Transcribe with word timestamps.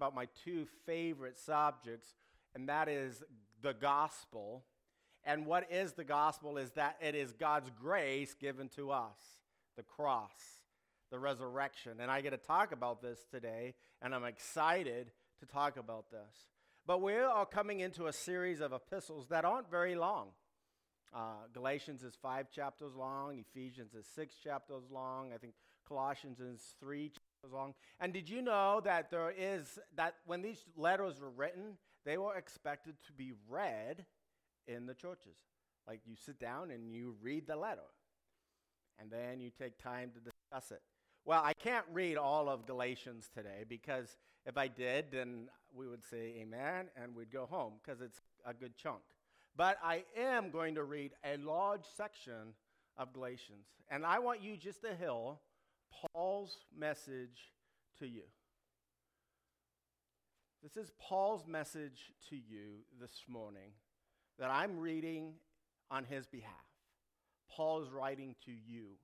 about 0.00 0.14
my 0.14 0.26
two 0.46 0.66
favorite 0.86 1.38
subjects, 1.38 2.14
and 2.54 2.70
that 2.70 2.88
is 2.88 3.22
the 3.60 3.74
gospel. 3.74 4.64
And 5.24 5.44
what 5.44 5.70
is 5.70 5.92
the 5.92 6.04
gospel 6.04 6.56
is 6.56 6.70
that 6.70 6.96
it 7.02 7.14
is 7.14 7.32
God's 7.32 7.70
grace 7.78 8.32
given 8.32 8.70
to 8.76 8.92
us, 8.92 9.18
the 9.76 9.82
cross, 9.82 10.30
the 11.10 11.18
resurrection. 11.18 11.98
And 12.00 12.10
I 12.10 12.22
get 12.22 12.30
to 12.30 12.38
talk 12.38 12.72
about 12.72 13.02
this 13.02 13.18
today, 13.30 13.74
and 14.00 14.14
I'm 14.14 14.24
excited 14.24 15.10
to 15.40 15.46
talk 15.46 15.76
about 15.76 16.10
this. 16.10 16.48
But 16.86 17.02
we 17.02 17.16
are 17.16 17.44
coming 17.44 17.80
into 17.80 18.06
a 18.06 18.12
series 18.14 18.62
of 18.62 18.72
epistles 18.72 19.26
that 19.28 19.44
aren't 19.44 19.70
very 19.70 19.96
long. 19.96 20.28
Uh, 21.14 21.44
Galatians 21.52 22.02
is 22.04 22.14
five 22.22 22.50
chapters 22.50 22.94
long, 22.96 23.38
Ephesians 23.38 23.92
is 23.92 24.06
six 24.14 24.34
chapters 24.42 24.84
long, 24.90 25.32
I 25.34 25.36
think 25.36 25.52
Colossians 25.86 26.40
is 26.40 26.74
three 26.80 27.12
long. 27.48 27.74
And 28.00 28.12
did 28.12 28.28
you 28.28 28.42
know 28.42 28.80
that 28.84 29.10
there 29.10 29.32
is, 29.36 29.78
that 29.96 30.16
when 30.26 30.42
these 30.42 30.64
letters 30.76 31.20
were 31.20 31.30
written, 31.30 31.76
they 32.04 32.18
were 32.18 32.36
expected 32.36 32.94
to 33.06 33.12
be 33.12 33.32
read 33.48 34.04
in 34.66 34.86
the 34.86 34.94
churches? 34.94 35.36
Like 35.86 36.00
you 36.06 36.14
sit 36.14 36.38
down 36.38 36.70
and 36.70 36.90
you 36.90 37.16
read 37.22 37.46
the 37.46 37.56
letter, 37.56 37.88
and 38.98 39.10
then 39.10 39.40
you 39.40 39.50
take 39.50 39.78
time 39.78 40.10
to 40.10 40.20
discuss 40.20 40.70
it. 40.70 40.82
Well, 41.24 41.42
I 41.44 41.52
can't 41.52 41.86
read 41.92 42.16
all 42.16 42.48
of 42.48 42.66
Galatians 42.66 43.28
today 43.34 43.64
because 43.68 44.16
if 44.46 44.56
I 44.56 44.68
did, 44.68 45.06
then 45.12 45.48
we 45.74 45.86
would 45.86 46.04
say 46.04 46.34
amen 46.40 46.86
and 46.96 47.14
we'd 47.14 47.30
go 47.30 47.46
home 47.46 47.74
because 47.82 48.00
it's 48.00 48.20
a 48.46 48.54
good 48.54 48.76
chunk. 48.76 49.00
But 49.56 49.78
I 49.82 50.04
am 50.16 50.50
going 50.50 50.74
to 50.76 50.84
read 50.84 51.12
a 51.24 51.36
large 51.36 51.84
section 51.96 52.54
of 52.96 53.12
Galatians. 53.12 53.66
And 53.90 54.06
I 54.06 54.18
want 54.18 54.42
you 54.42 54.56
just 54.56 54.82
to 54.82 54.94
hear 54.94 55.34
Paul's 55.90 56.56
message 56.76 57.52
to 57.98 58.06
you. 58.06 58.22
This 60.62 60.76
is 60.76 60.92
Paul's 61.00 61.46
message 61.46 62.12
to 62.28 62.36
you 62.36 62.84
this 63.00 63.24
morning 63.28 63.72
that 64.38 64.50
I'm 64.50 64.78
reading 64.78 65.34
on 65.90 66.04
his 66.04 66.26
behalf. 66.26 66.52
Paul 67.50 67.82
is 67.82 67.90
writing 67.90 68.34
to 68.44 68.52
you 68.52 68.96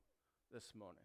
this 0.52 0.74
morning. 0.78 1.02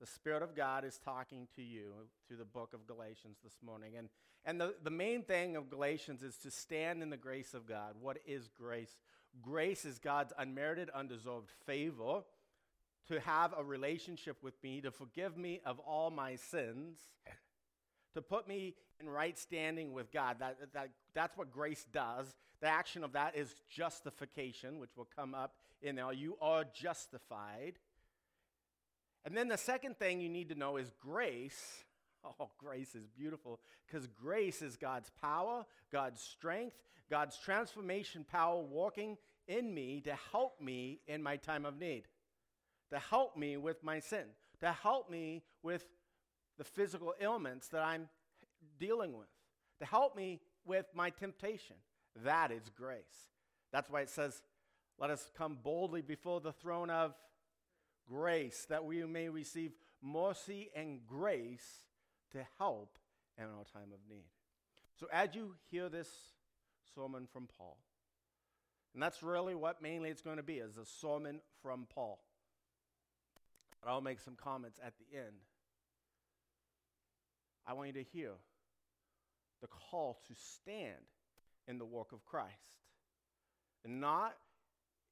The 0.00 0.06
Spirit 0.06 0.42
of 0.42 0.54
God 0.54 0.84
is 0.84 0.98
talking 1.04 1.48
to 1.56 1.62
you 1.62 1.92
through 2.26 2.36
the 2.36 2.44
book 2.44 2.74
of 2.74 2.86
Galatians 2.86 3.38
this 3.42 3.56
morning. 3.64 3.92
And, 3.96 4.08
and 4.44 4.60
the, 4.60 4.74
the 4.82 4.90
main 4.90 5.22
thing 5.22 5.56
of 5.56 5.70
Galatians 5.70 6.22
is 6.22 6.36
to 6.38 6.50
stand 6.50 7.02
in 7.02 7.10
the 7.10 7.16
grace 7.16 7.54
of 7.54 7.66
God. 7.66 7.94
What 8.00 8.18
is 8.26 8.48
grace? 8.48 8.94
Grace 9.40 9.84
is 9.84 9.98
God's 9.98 10.32
unmerited, 10.38 10.90
undeserved 10.90 11.50
favor 11.64 12.22
to 13.08 13.20
have 13.20 13.54
a 13.56 13.62
relationship 13.62 14.36
with 14.42 14.54
me, 14.62 14.80
to 14.80 14.90
forgive 14.90 15.36
me 15.36 15.60
of 15.64 15.78
all 15.80 16.10
my 16.10 16.36
sins, 16.36 16.98
to 18.14 18.22
put 18.22 18.48
me 18.48 18.74
in 19.00 19.08
right 19.08 19.38
standing 19.38 19.92
with 19.92 20.12
God. 20.12 20.36
That, 20.40 20.56
that, 20.72 20.90
that's 21.14 21.36
what 21.36 21.52
grace 21.52 21.86
does. 21.92 22.34
The 22.60 22.68
action 22.68 23.04
of 23.04 23.12
that 23.12 23.36
is 23.36 23.54
justification, 23.68 24.78
which 24.78 24.96
will 24.96 25.08
come 25.14 25.34
up 25.34 25.54
in 25.82 25.96
there. 25.96 26.12
You 26.12 26.36
are 26.40 26.64
justified. 26.64 27.74
And 29.24 29.36
then 29.36 29.48
the 29.48 29.58
second 29.58 29.98
thing 29.98 30.20
you 30.20 30.28
need 30.28 30.48
to 30.48 30.54
know 30.54 30.76
is 30.76 30.90
grace. 31.00 31.60
Oh, 32.40 32.50
grace 32.58 32.96
is 32.96 33.06
beautiful 33.06 33.60
because 33.86 34.08
grace 34.08 34.60
is 34.60 34.76
God's 34.76 35.08
power, 35.20 35.64
God's 35.92 36.20
strength, 36.20 36.74
God's 37.08 37.38
transformation 37.38 38.26
power 38.28 38.60
working 38.60 39.16
in 39.46 39.72
me 39.72 40.00
to 40.00 40.16
help 40.32 40.60
me 40.60 40.98
in 41.06 41.22
my 41.22 41.36
time 41.36 41.64
of 41.64 41.78
need, 41.78 42.04
to 42.90 42.98
help 42.98 43.36
me 43.36 43.56
with 43.56 43.82
my 43.82 44.00
sin, 44.00 44.24
to 44.60 44.72
help 44.72 45.10
me 45.10 45.42
with 45.62 45.84
the 46.58 46.64
physical 46.64 47.14
ailments 47.20 47.68
that 47.68 47.82
I'm 47.82 48.08
dealing 48.78 49.16
with, 49.16 49.28
to 49.80 49.86
help 49.86 50.16
me 50.16 50.40
with 50.64 50.86
my 50.94 51.10
temptation. 51.10 51.76
That 52.24 52.50
is 52.50 52.70
grace. 52.76 53.28
That's 53.72 53.90
why 53.90 54.00
it 54.02 54.10
says, 54.10 54.42
Let 54.98 55.10
us 55.10 55.30
come 55.36 55.58
boldly 55.62 56.02
before 56.02 56.40
the 56.40 56.52
throne 56.52 56.90
of 56.90 57.14
grace, 58.08 58.66
that 58.70 58.84
we 58.84 59.04
may 59.04 59.28
receive 59.28 59.72
mercy 60.02 60.70
and 60.74 61.00
grace 61.06 61.84
to 62.32 62.38
help 62.58 62.98
in 63.38 63.44
our 63.44 63.64
time 63.72 63.92
of 63.92 63.98
need. 64.08 64.24
So, 64.98 65.06
as 65.12 65.34
you 65.34 65.54
hear 65.70 65.88
this 65.88 66.08
sermon 66.94 67.26
from 67.30 67.48
Paul, 67.58 67.76
and 68.94 69.02
that's 69.02 69.22
really 69.22 69.54
what 69.54 69.82
mainly 69.82 70.08
it's 70.08 70.22
going 70.22 70.38
to 70.38 70.42
be, 70.42 70.54
is 70.54 70.78
a 70.78 70.86
sermon 70.86 71.40
from 71.62 71.86
Paul. 71.94 72.18
But 73.82 73.90
I'll 73.90 74.00
make 74.00 74.20
some 74.20 74.34
comments 74.36 74.78
at 74.84 74.94
the 74.98 75.16
end. 75.16 75.36
I 77.66 77.72
want 77.72 77.88
you 77.88 77.94
to 77.94 78.02
hear 78.02 78.32
the 79.60 79.68
call 79.68 80.20
to 80.28 80.34
stand 80.34 81.04
in 81.66 81.78
the 81.78 81.84
work 81.84 82.12
of 82.12 82.24
Christ, 82.24 82.78
not 83.84 84.36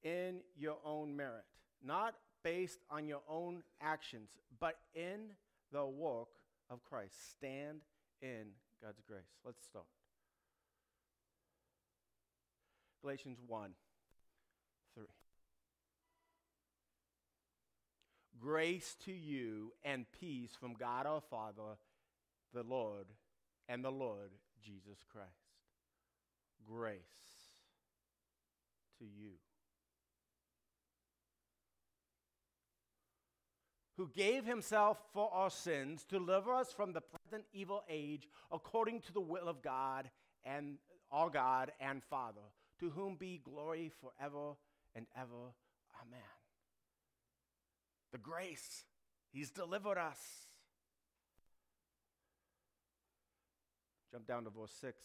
in 0.03 0.41
your 0.57 0.77
own 0.85 1.17
merit, 1.17 1.45
not 1.83 2.15
based 2.43 2.81
on 2.91 3.09
your 3.09 3.23
own 3.29 3.63
actions, 3.81 4.31
but 4.61 4.77
in 4.95 5.31
the 5.73 5.85
work 5.85 6.29
of 6.71 6.85
Christ. 6.85 7.33
Stand 7.33 7.81
in 8.23 8.47
God's 8.83 9.01
grace. 9.07 9.23
Let's 9.45 9.65
start. 9.65 9.87
Galatians 13.03 13.39
1 13.47 13.71
3. 14.95 15.05
Grace 18.41 18.97
to 19.05 19.13
you 19.13 19.73
and 19.85 20.07
peace 20.21 20.51
from 20.59 20.75
God 20.75 21.07
our 21.07 21.21
Father, 21.21 21.79
the 22.53 22.63
Lord, 22.63 23.07
and 23.69 23.85
the 23.85 23.93
Lord 23.93 24.31
Jesus 24.63 24.99
Christ. 25.11 25.31
Grace 26.67 26.99
to 28.99 29.05
you. 29.05 29.33
who 33.97 34.11
gave 34.15 34.45
himself 34.45 34.99
for 35.13 35.33
our 35.33 35.51
sins 35.51 36.05
to 36.05 36.19
deliver 36.19 36.53
us 36.53 36.73
from 36.73 36.93
the 36.93 37.01
present 37.01 37.45
evil 37.53 37.85
age 37.89 38.29
according 38.51 39.01
to 39.01 39.13
the 39.13 39.21
will 39.21 39.49
of 39.49 39.63
God 39.63 40.11
and 40.45 40.79
our 41.13 41.31
God 41.31 41.71
and 41.81 42.03
Father, 42.03 42.41
to 42.81 42.91
whom 42.91 43.15
be 43.17 43.41
glory 43.45 43.93
forever 44.01 44.55
and 44.97 45.07
ever. 45.17 45.53
Amen. 46.03 46.44
The 48.15 48.19
grace, 48.19 48.85
he's 49.33 49.51
delivered 49.51 49.99
us. 49.99 50.21
Jump 54.13 54.29
down 54.29 54.45
to 54.45 54.51
verse 54.51 54.71
6. 54.81 55.03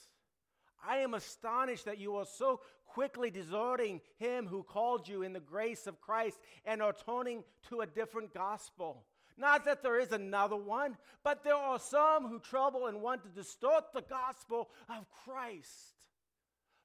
I 0.88 0.97
am 0.97 1.16
astonished 1.16 1.86
that 1.86 1.98
you 1.98 2.18
are 2.18 2.28
so 2.28 2.62
quickly 2.86 3.31
deserting 3.31 4.02
him 4.19 4.46
who 4.46 4.62
called 4.62 5.08
you 5.08 5.24
in 5.24 5.34
the 5.34 5.40
grace 5.40 5.88
of 5.88 6.00
Christ 6.00 6.38
and 6.66 6.84
are 6.84 6.94
turning 6.94 7.44
to 7.69 7.81
a 7.81 7.88
different 7.88 8.31
gospel. 8.31 9.03
Not 9.40 9.66
that 9.66 9.81
there 9.81 10.00
is 10.00 10.12
another 10.12 10.56
one, 10.56 10.96
but 11.24 11.44
there 11.44 11.56
are 11.56 11.80
some 11.80 12.28
who 12.28 12.40
trouble 12.40 12.86
and 12.86 13.02
want 13.02 13.24
to 13.24 13.30
distort 13.30 13.86
the 13.92 14.03
gospel 14.03 14.69
of 14.88 15.09
Christ. 15.25 15.96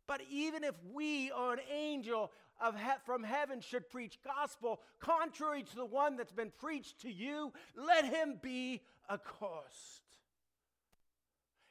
But 0.06 0.22
even 0.30 0.64
if 0.64 0.74
we 0.90 1.30
or 1.30 1.52
an 1.52 1.60
angel 1.70 2.30
of 2.60 2.76
he- 2.76 3.00
from 3.04 3.22
heaven 3.22 3.60
should 3.60 3.90
preach 3.90 4.18
gospel 4.24 4.80
contrary 5.00 5.62
to 5.62 5.76
the 5.76 5.84
one 5.84 6.16
that's 6.16 6.32
been 6.32 6.52
preached 6.58 7.00
to 7.00 7.10
you, 7.10 7.52
let 7.76 8.04
him 8.04 8.38
be 8.40 8.80
accursed. 9.10 10.02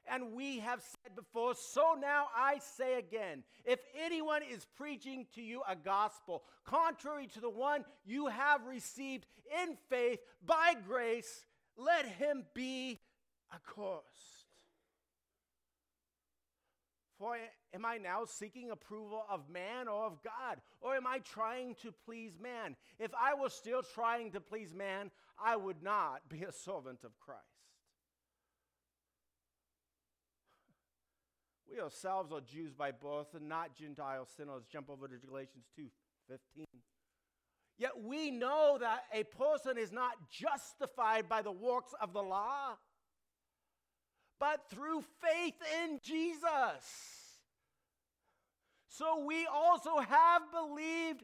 And 0.05 0.33
we 0.33 0.59
have 0.59 0.81
said 0.81 1.15
before, 1.15 1.55
so 1.55 1.95
now 1.99 2.27
I 2.35 2.59
say 2.59 2.99
again 2.99 3.43
if 3.63 3.79
anyone 3.97 4.43
is 4.43 4.65
preaching 4.75 5.25
to 5.35 5.41
you 5.41 5.61
a 5.67 5.75
gospel 5.75 6.43
contrary 6.65 7.27
to 7.27 7.39
the 7.39 7.49
one 7.49 7.85
you 8.05 8.27
have 8.27 8.65
received 8.65 9.25
in 9.63 9.77
faith 9.89 10.19
by 10.45 10.75
grace, 10.85 11.45
let 11.77 12.05
him 12.05 12.45
be 12.53 12.99
accursed. 13.53 14.03
For 17.17 17.37
am 17.73 17.85
I 17.85 17.97
now 17.97 18.25
seeking 18.25 18.71
approval 18.71 19.25
of 19.29 19.49
man 19.49 19.87
or 19.87 20.05
of 20.05 20.21
God? 20.23 20.61
Or 20.81 20.95
am 20.95 21.07
I 21.07 21.19
trying 21.19 21.75
to 21.81 21.91
please 22.05 22.33
man? 22.41 22.75
If 22.99 23.11
I 23.19 23.33
was 23.33 23.53
still 23.53 23.81
trying 23.81 24.31
to 24.31 24.39
please 24.39 24.73
man, 24.73 25.11
I 25.43 25.55
would 25.55 25.81
not 25.81 26.29
be 26.29 26.43
a 26.43 26.51
servant 26.51 26.99
of 27.03 27.19
Christ. 27.19 27.41
We 31.71 31.81
ourselves 31.81 32.31
are 32.31 32.41
Jews 32.41 32.73
by 32.73 32.91
birth 32.91 33.33
and 33.33 33.49
not 33.49 33.75
Gentile 33.75 34.27
sinners. 34.37 34.63
Jump 34.71 34.91
over 34.91 35.07
to 35.07 35.17
Galatians 35.17 35.65
2 35.75 35.87
15. 36.29 36.65
Yet 37.79 37.91
we 38.03 38.29
know 38.29 38.77
that 38.79 39.05
a 39.11 39.23
person 39.23 39.79
is 39.79 39.91
not 39.91 40.11
justified 40.29 41.27
by 41.27 41.41
the 41.41 41.51
works 41.51 41.93
of 41.99 42.13
the 42.13 42.21
law, 42.21 42.77
but 44.39 44.69
through 44.69 45.03
faith 45.21 45.55
in 45.83 45.99
Jesus. 46.03 47.22
So 48.97 49.25
we 49.25 49.47
also 49.51 49.97
have 49.97 50.43
believed 50.51 51.23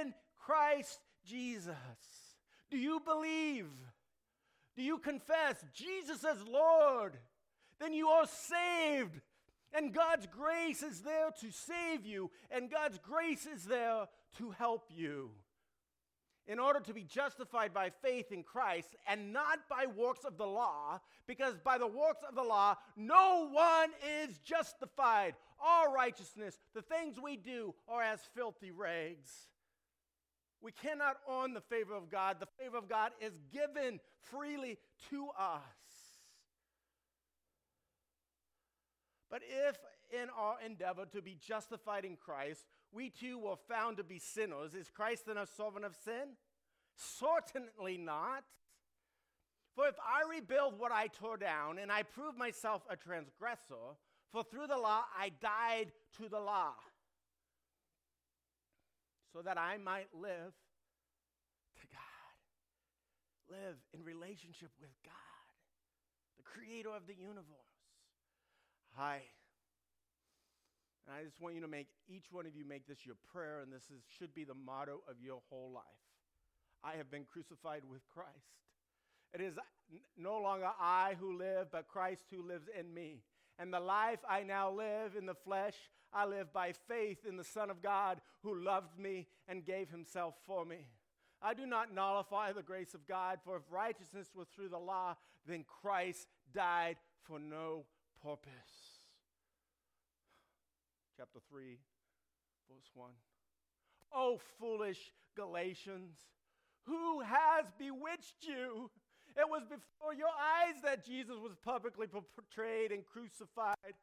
in 0.00 0.14
Christ 0.46 0.98
Jesus. 1.26 1.74
Do 2.70 2.78
you 2.78 3.00
believe? 3.00 3.66
Do 4.76 4.82
you 4.82 4.96
confess 4.96 5.62
Jesus 5.74 6.24
as 6.24 6.42
Lord? 6.48 7.18
Then 7.78 7.92
you 7.92 8.08
are 8.08 8.26
saved. 8.26 9.20
And 9.74 9.92
God's 9.92 10.26
grace 10.26 10.82
is 10.82 11.02
there 11.02 11.30
to 11.40 11.50
save 11.50 12.06
you, 12.06 12.30
and 12.50 12.70
God's 12.70 12.98
grace 12.98 13.46
is 13.46 13.64
there 13.64 14.06
to 14.38 14.50
help 14.50 14.88
you. 14.90 15.32
In 16.46 16.58
order 16.58 16.80
to 16.80 16.92
be 16.92 17.04
justified 17.04 17.72
by 17.72 17.90
faith 18.02 18.32
in 18.32 18.42
Christ 18.42 18.96
and 19.06 19.32
not 19.32 19.60
by 19.70 19.86
works 19.86 20.24
of 20.24 20.36
the 20.36 20.46
law, 20.46 21.00
because 21.26 21.54
by 21.62 21.78
the 21.78 21.86
works 21.86 22.24
of 22.28 22.34
the 22.34 22.42
law, 22.42 22.76
no 22.96 23.48
one 23.50 23.90
is 24.24 24.38
justified. 24.38 25.34
All 25.64 25.92
righteousness, 25.92 26.58
the 26.74 26.82
things 26.82 27.20
we 27.22 27.36
do, 27.36 27.74
are 27.88 28.02
as 28.02 28.20
filthy 28.34 28.70
rags. 28.70 29.30
We 30.60 30.72
cannot 30.72 31.16
earn 31.30 31.54
the 31.54 31.60
favor 31.60 31.94
of 31.94 32.10
God. 32.10 32.38
The 32.40 32.62
favor 32.62 32.76
of 32.76 32.88
God 32.88 33.12
is 33.20 33.32
given 33.52 34.00
freely 34.30 34.78
to 35.10 35.28
us. 35.38 35.60
But 39.30 39.42
if 39.66 39.76
in 40.12 40.28
our 40.36 40.56
endeavor 40.64 41.06
to 41.06 41.22
be 41.22 41.36
justified 41.40 42.04
in 42.04 42.16
Christ, 42.16 42.66
we 42.92 43.08
too 43.08 43.38
were 43.38 43.56
found 43.68 43.96
to 43.96 44.04
be 44.04 44.18
sinners, 44.18 44.74
is 44.74 44.90
Christ 44.90 45.26
then 45.26 45.38
a 45.38 45.46
servant 45.46 45.84
of 45.84 45.96
sin? 46.04 46.36
Certainly 46.94 47.98
not. 47.98 48.44
For 49.74 49.88
if 49.88 49.94
I 50.00 50.28
rebuild 50.28 50.78
what 50.78 50.92
I 50.92 51.06
tore 51.06 51.38
down 51.38 51.78
and 51.78 51.90
I 51.90 52.02
prove 52.02 52.36
myself 52.36 52.82
a 52.90 52.96
transgressor, 52.96 53.96
for 54.32 54.42
through 54.42 54.66
the 54.66 54.76
law 54.76 55.02
I 55.18 55.30
died 55.40 55.92
to 56.18 56.28
the 56.28 56.40
law, 56.40 56.72
so 59.32 59.42
that 59.42 59.58
I 59.58 59.76
might 59.78 60.08
live 60.12 60.52
to 61.80 61.86
God, 61.92 62.34
live 63.50 63.76
in 63.94 64.04
relationship 64.04 64.70
with 64.80 64.90
God, 65.04 65.12
the 66.36 66.42
creator 66.44 66.90
of 66.90 67.06
the 67.06 67.14
universe. 67.14 67.46
Hi. 68.94 69.22
And 71.06 71.16
I 71.16 71.24
just 71.24 71.40
want 71.40 71.54
you 71.54 71.62
to 71.62 71.68
make, 71.68 71.88
each 72.08 72.26
one 72.30 72.46
of 72.46 72.54
you 72.54 72.64
make 72.64 72.86
this 72.86 73.04
your 73.04 73.16
prayer, 73.32 73.60
and 73.62 73.72
this 73.72 73.84
is, 73.84 74.02
should 74.18 74.34
be 74.34 74.44
the 74.44 74.54
motto 74.54 75.00
of 75.08 75.16
your 75.20 75.40
whole 75.50 75.72
life. 75.74 75.82
I 76.84 76.96
have 76.96 77.10
been 77.10 77.24
crucified 77.24 77.82
with 77.90 78.06
Christ. 78.08 78.28
It 79.34 79.40
is 79.40 79.54
no 80.18 80.40
longer 80.40 80.68
I 80.78 81.16
who 81.18 81.38
live, 81.38 81.72
but 81.72 81.88
Christ 81.88 82.24
who 82.30 82.46
lives 82.46 82.68
in 82.78 82.92
me. 82.92 83.22
And 83.58 83.72
the 83.72 83.80
life 83.80 84.18
I 84.28 84.42
now 84.42 84.70
live 84.70 85.16
in 85.16 85.26
the 85.26 85.34
flesh, 85.34 85.74
I 86.12 86.26
live 86.26 86.52
by 86.52 86.72
faith 86.88 87.24
in 87.28 87.36
the 87.36 87.44
Son 87.44 87.70
of 87.70 87.82
God 87.82 88.20
who 88.42 88.54
loved 88.54 88.98
me 88.98 89.26
and 89.48 89.64
gave 89.64 89.90
himself 89.90 90.34
for 90.46 90.64
me. 90.64 90.86
I 91.40 91.54
do 91.54 91.66
not 91.66 91.94
nullify 91.94 92.52
the 92.52 92.62
grace 92.62 92.94
of 92.94 93.06
God, 93.06 93.40
for 93.44 93.56
if 93.56 93.62
righteousness 93.70 94.28
was 94.34 94.48
through 94.48 94.68
the 94.68 94.78
law, 94.78 95.16
then 95.46 95.64
Christ 95.82 96.28
died 96.54 96.96
for 97.24 97.38
no 97.38 97.84
purpose 98.22 99.02
chapter 101.22 101.38
3, 101.50 101.78
verse 102.68 102.90
1. 102.94 103.10
Oh, 104.12 104.40
foolish 104.58 105.12
Galatians, 105.36 106.16
who 106.84 107.20
has 107.20 107.66
bewitched 107.78 108.42
you? 108.42 108.90
It 109.36 109.48
was 109.48 109.62
before 109.62 110.14
your 110.14 110.28
eyes 110.28 110.80
that 110.84 111.06
Jesus 111.06 111.36
was 111.36 111.52
publicly 111.64 112.06
portrayed 112.06 112.92
and 112.92 113.04
crucified. 113.04 113.94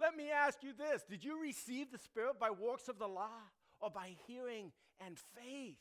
Let 0.00 0.16
me 0.16 0.30
ask 0.30 0.62
you 0.62 0.72
this 0.72 1.02
Did 1.08 1.24
you 1.24 1.40
receive 1.40 1.90
the 1.90 1.98
Spirit 1.98 2.38
by 2.38 2.50
works 2.50 2.88
of 2.88 2.98
the 2.98 3.08
law 3.08 3.42
or 3.80 3.90
by 3.90 4.16
hearing 4.26 4.72
and 5.04 5.18
faith? 5.36 5.76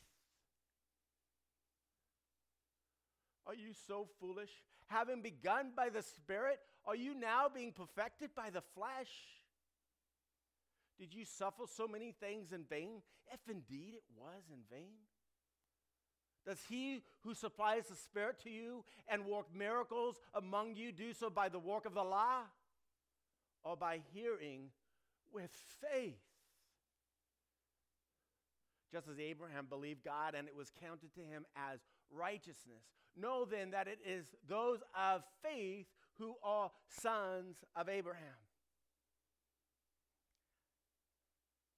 Are 3.46 3.56
you 3.56 3.74
so 3.88 4.08
foolish? 4.20 4.52
Having 4.88 5.22
begun 5.22 5.72
by 5.76 5.90
the 5.90 6.02
Spirit, 6.02 6.60
are 6.86 6.96
you 6.96 7.14
now 7.14 7.48
being 7.54 7.72
perfected 7.72 8.32
by 8.36 8.50
the 8.50 8.62
flesh? 8.76 9.12
Did 11.00 11.14
you 11.14 11.26
suffer 11.26 11.64
so 11.68 11.88
many 11.88 12.14
things 12.20 12.52
in 12.52 12.64
vain, 12.64 13.02
if 13.32 13.40
indeed 13.50 13.94
it 13.96 14.04
was 14.16 14.44
in 14.52 14.60
vain? 14.72 14.94
Does 16.46 16.60
he 16.68 17.04
who 17.22 17.34
supplies 17.34 17.88
the 17.88 17.96
Spirit 17.96 18.40
to 18.44 18.50
you 18.50 18.84
and 19.08 19.26
work 19.26 19.46
miracles 19.56 20.20
among 20.34 20.76
you 20.76 20.92
do 20.92 21.14
so 21.14 21.30
by 21.30 21.50
the 21.50 21.60
work 21.60 21.86
of 21.86 21.94
the 21.94 22.04
law 22.04 22.42
or 23.64 23.78
by 23.78 24.02
hearing 24.14 24.70
with 25.32 25.52
faith? 25.82 26.20
Just 28.92 29.08
as 29.08 29.20
Abraham 29.20 29.68
believed 29.70 30.04
God 30.04 30.36
and 30.36 30.48
it 30.48 30.56
was 30.56 30.70
counted 30.82 31.14
to 31.16 31.22
him 31.22 31.46
as 31.56 31.80
righteousness. 32.12 32.84
Know 33.16 33.46
then 33.46 33.72
that 33.72 33.88
it 33.88 34.00
is 34.06 34.26
those 34.48 34.80
of 34.98 35.24
faith 35.42 35.88
who 36.20 36.36
are 36.44 36.72
sons 36.88 37.64
of 37.76 37.90
Abraham. 37.90 38.22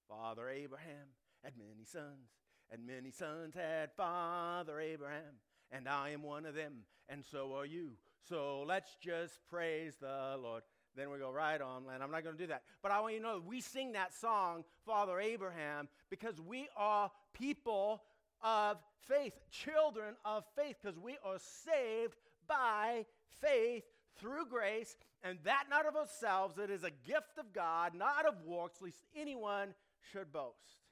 Father 0.08 0.48
Abraham 0.48 1.08
had 1.42 1.54
many 1.56 1.84
sons, 1.84 2.30
and 2.72 2.86
many 2.86 3.10
sons 3.10 3.54
had 3.54 3.90
Father 3.96 4.80
Abraham, 4.80 5.40
and 5.70 5.88
I 5.88 6.10
am 6.10 6.22
one 6.22 6.46
of 6.46 6.54
them, 6.54 6.84
and 7.08 7.24
so 7.24 7.54
are 7.54 7.66
you. 7.66 7.92
So 8.28 8.64
let's 8.66 8.96
just 9.00 9.40
praise 9.48 9.94
the 10.00 10.36
Lord. 10.42 10.62
Then 10.96 11.10
we 11.10 11.18
go 11.18 11.30
right 11.30 11.60
on, 11.60 11.84
and 11.92 12.02
I'm 12.02 12.10
not 12.10 12.24
going 12.24 12.36
to 12.36 12.42
do 12.42 12.48
that. 12.48 12.62
But 12.82 12.90
I 12.90 13.00
want 13.00 13.14
you 13.14 13.20
to 13.20 13.26
know 13.26 13.42
we 13.46 13.60
sing 13.60 13.92
that 13.92 14.14
song, 14.14 14.64
Father 14.84 15.20
Abraham, 15.20 15.88
because 16.10 16.40
we 16.40 16.68
are 16.76 17.10
people 17.34 18.02
of 18.42 18.78
faith, 19.06 19.34
children 19.50 20.14
of 20.24 20.44
faith, 20.56 20.76
because 20.82 20.98
we 20.98 21.18
are 21.24 21.38
saved 21.38 22.16
by 22.48 23.04
faith 23.40 23.84
through 24.18 24.46
grace, 24.46 24.96
and 25.22 25.38
that 25.44 25.64
not 25.68 25.86
of 25.86 25.96
ourselves. 25.96 26.58
It 26.58 26.70
is 26.70 26.82
a 26.82 26.90
gift 27.06 27.38
of 27.38 27.52
God, 27.52 27.94
not 27.94 28.26
of 28.26 28.42
works, 28.44 28.80
lest 28.80 29.04
anyone 29.14 29.74
should 30.12 30.32
boast. 30.32 30.85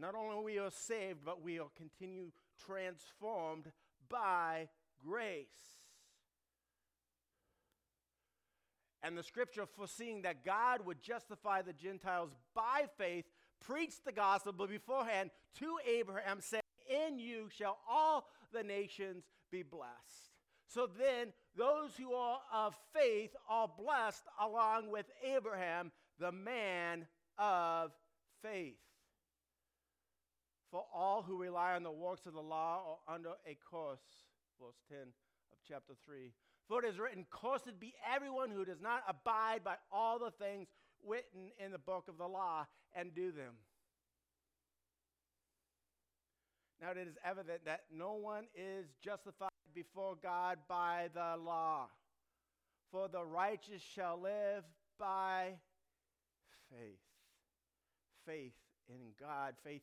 Not 0.00 0.14
only 0.14 0.44
we 0.44 0.58
are 0.58 0.70
saved, 0.70 1.20
but 1.24 1.42
we 1.42 1.58
are 1.58 1.68
continue 1.76 2.30
transformed 2.64 3.72
by 4.08 4.68
grace. 5.04 5.46
And 9.02 9.16
the 9.16 9.22
scripture 9.22 9.66
foreseeing 9.66 10.22
that 10.22 10.44
God 10.44 10.84
would 10.84 11.02
justify 11.02 11.62
the 11.62 11.72
Gentiles 11.72 12.30
by 12.54 12.86
faith 12.96 13.24
preached 13.60 14.04
the 14.04 14.12
gospel 14.12 14.52
beforehand 14.66 15.30
to 15.58 15.78
Abraham, 15.86 16.40
saying, 16.40 16.62
In 16.88 17.18
you 17.18 17.48
shall 17.56 17.78
all 17.88 18.28
the 18.52 18.62
nations 18.62 19.24
be 19.50 19.62
blessed. 19.62 20.32
So 20.66 20.86
then, 20.86 21.32
those 21.56 21.96
who 21.96 22.12
are 22.12 22.40
of 22.52 22.76
faith 22.94 23.34
are 23.48 23.68
blessed 23.68 24.24
along 24.40 24.90
with 24.90 25.06
Abraham, 25.24 25.90
the 26.18 26.32
man 26.32 27.06
of 27.38 27.92
faith. 28.42 28.76
For 30.70 30.84
all 30.94 31.22
who 31.22 31.36
rely 31.36 31.74
on 31.74 31.82
the 31.82 31.90
works 31.90 32.26
of 32.26 32.34
the 32.34 32.40
law 32.40 32.98
are 33.06 33.14
under 33.14 33.30
a 33.46 33.56
curse. 33.70 34.00
Verse 34.60 34.76
10 34.88 34.98
of 35.00 35.58
chapter 35.66 35.94
3. 36.04 36.32
For 36.68 36.84
it 36.84 36.88
is 36.88 36.98
written, 36.98 37.26
Cursed 37.30 37.80
be 37.80 37.94
everyone 38.14 38.50
who 38.50 38.64
does 38.64 38.80
not 38.80 39.02
abide 39.08 39.64
by 39.64 39.76
all 39.90 40.18
the 40.18 40.30
things 40.30 40.68
written 41.06 41.50
in 41.64 41.72
the 41.72 41.78
book 41.78 42.04
of 42.08 42.18
the 42.18 42.26
law 42.26 42.66
and 42.94 43.14
do 43.14 43.32
them. 43.32 43.54
Now 46.80 46.90
it 46.90 46.98
is 46.98 47.16
evident 47.24 47.64
that 47.64 47.84
no 47.92 48.14
one 48.14 48.44
is 48.54 48.86
justified 49.02 49.50
before 49.74 50.16
God 50.22 50.58
by 50.68 51.08
the 51.14 51.36
law. 51.42 51.88
For 52.92 53.08
the 53.08 53.24
righteous 53.24 53.82
shall 53.82 54.20
live 54.20 54.64
by 54.98 55.54
faith 56.70 57.00
faith 58.26 58.52
in 58.88 59.12
God, 59.18 59.54
faith 59.64 59.82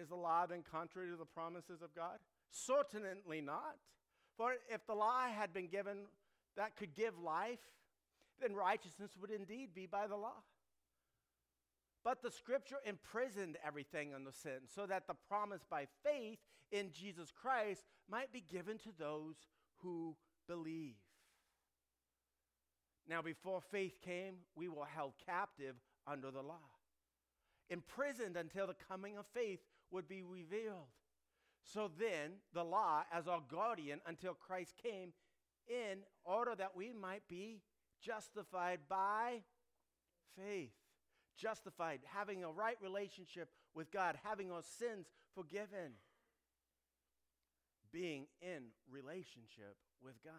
Is 0.00 0.08
the 0.08 0.16
law 0.16 0.46
then 0.46 0.62
contrary 0.70 1.10
to 1.10 1.16
the 1.16 1.24
promises 1.24 1.82
of 1.82 1.94
God? 1.94 2.18
Certainly 2.50 3.40
not. 3.40 3.76
For 4.36 4.54
if 4.68 4.86
the 4.86 4.94
law 4.94 5.26
had 5.26 5.52
been 5.52 5.68
given 5.68 5.98
that 6.56 6.76
could 6.76 6.94
give 6.94 7.18
life, 7.18 7.60
then 8.40 8.54
righteousness 8.54 9.12
would 9.20 9.30
indeed 9.30 9.70
be 9.74 9.86
by 9.86 10.06
the 10.06 10.16
law. 10.16 10.42
But 12.04 12.22
the 12.22 12.30
scripture 12.30 12.76
imprisoned 12.84 13.56
everything 13.66 14.14
under 14.14 14.30
sin 14.30 14.60
so 14.72 14.86
that 14.86 15.06
the 15.06 15.16
promise 15.28 15.62
by 15.68 15.86
faith 16.04 16.38
in 16.70 16.90
Jesus 16.92 17.32
Christ 17.32 17.82
might 18.08 18.32
be 18.32 18.40
given 18.40 18.78
to 18.78 18.90
those 18.98 19.34
who 19.82 20.16
believe. 20.46 20.94
Now, 23.08 23.22
before 23.22 23.60
faith 23.60 24.00
came, 24.04 24.34
we 24.54 24.68
were 24.68 24.86
held 24.86 25.12
captive 25.24 25.76
under 26.06 26.30
the 26.30 26.42
law, 26.42 26.68
imprisoned 27.70 28.36
until 28.36 28.66
the 28.66 28.76
coming 28.88 29.16
of 29.16 29.26
faith 29.32 29.60
would 29.90 30.08
be 30.08 30.22
revealed. 30.22 30.88
So 31.62 31.90
then, 31.98 32.32
the 32.54 32.64
law, 32.64 33.02
as 33.12 33.26
our 33.26 33.42
guardian 33.50 34.00
until 34.06 34.34
Christ 34.34 34.74
came, 34.82 35.12
in 35.68 35.98
order 36.24 36.54
that 36.56 36.76
we 36.76 36.92
might 36.92 37.26
be 37.28 37.60
justified 38.00 38.80
by 38.88 39.40
faith. 40.36 40.70
Justified, 41.36 42.00
having 42.04 42.44
a 42.44 42.50
right 42.50 42.76
relationship 42.80 43.48
with 43.74 43.90
God, 43.90 44.16
having 44.24 44.50
our 44.50 44.62
sins 44.62 45.06
forgiven, 45.34 45.92
being 47.92 48.26
in 48.40 48.64
relationship 48.90 49.76
with 50.02 50.14
God. 50.24 50.32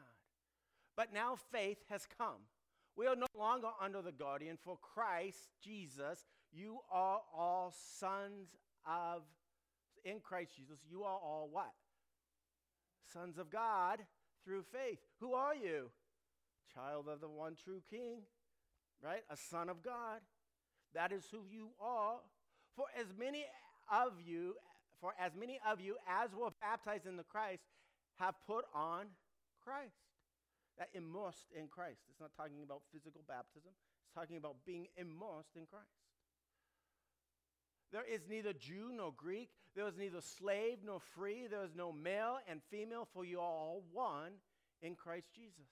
But 0.95 1.13
now 1.13 1.35
faith 1.51 1.77
has 1.89 2.07
come. 2.17 2.47
We 2.95 3.05
are 3.05 3.15
no 3.15 3.27
longer 3.37 3.69
under 3.79 4.01
the 4.01 4.11
guardian, 4.11 4.57
for 4.63 4.77
Christ 4.77 5.49
Jesus, 5.61 6.25
you 6.51 6.79
are 6.91 7.21
all 7.35 7.75
sons 7.99 8.55
of, 8.87 9.23
in 10.03 10.19
Christ 10.19 10.55
Jesus, 10.55 10.79
you 10.89 11.03
are 11.03 11.17
all 11.17 11.49
what? 11.51 11.73
Sons 13.13 13.37
of 13.37 13.49
God 13.49 13.99
through 14.43 14.63
faith. 14.71 14.99
Who 15.19 15.33
are 15.33 15.55
you? 15.55 15.89
Child 16.73 17.07
of 17.09 17.21
the 17.21 17.27
one 17.27 17.55
true 17.61 17.81
King, 17.89 18.21
right? 19.03 19.23
A 19.29 19.37
son 19.37 19.69
of 19.69 19.81
God. 19.81 20.19
That 20.93 21.11
is 21.11 21.25
who 21.31 21.39
you 21.49 21.69
are. 21.81 22.17
For 22.75 22.85
as 22.99 23.07
many 23.17 23.45
of 23.91 24.13
you, 24.25 24.55
for 25.01 25.13
as 25.19 25.31
many 25.35 25.59
of 25.69 25.81
you 25.81 25.95
as 26.07 26.33
were 26.33 26.51
baptized 26.61 27.05
in 27.05 27.17
the 27.17 27.23
Christ 27.23 27.63
have 28.19 28.35
put 28.45 28.65
on 28.73 29.05
Christ. 29.63 29.99
That 30.77 30.89
immersed 30.93 31.49
in 31.57 31.67
Christ. 31.67 32.05
It's 32.09 32.19
not 32.19 32.31
talking 32.37 32.61
about 32.63 32.81
physical 32.93 33.21
baptism, 33.27 33.71
it's 34.05 34.13
talking 34.13 34.37
about 34.37 34.55
being 34.65 34.87
immersed 34.95 35.55
in 35.55 35.65
Christ. 35.65 36.06
There 37.91 38.03
is 38.03 38.21
neither 38.29 38.53
Jew 38.53 38.91
nor 38.93 39.13
Greek. 39.15 39.49
There 39.75 39.87
is 39.87 39.97
neither 39.97 40.21
slave 40.21 40.79
nor 40.85 40.99
free. 40.99 41.47
There 41.49 41.63
is 41.63 41.75
no 41.75 41.91
male 41.91 42.37
and 42.49 42.61
female, 42.69 43.07
for 43.13 43.23
you 43.23 43.39
are 43.39 43.43
all 43.43 43.83
one 43.93 44.33
in 44.81 44.95
Christ 44.95 45.29
Jesus. 45.33 45.67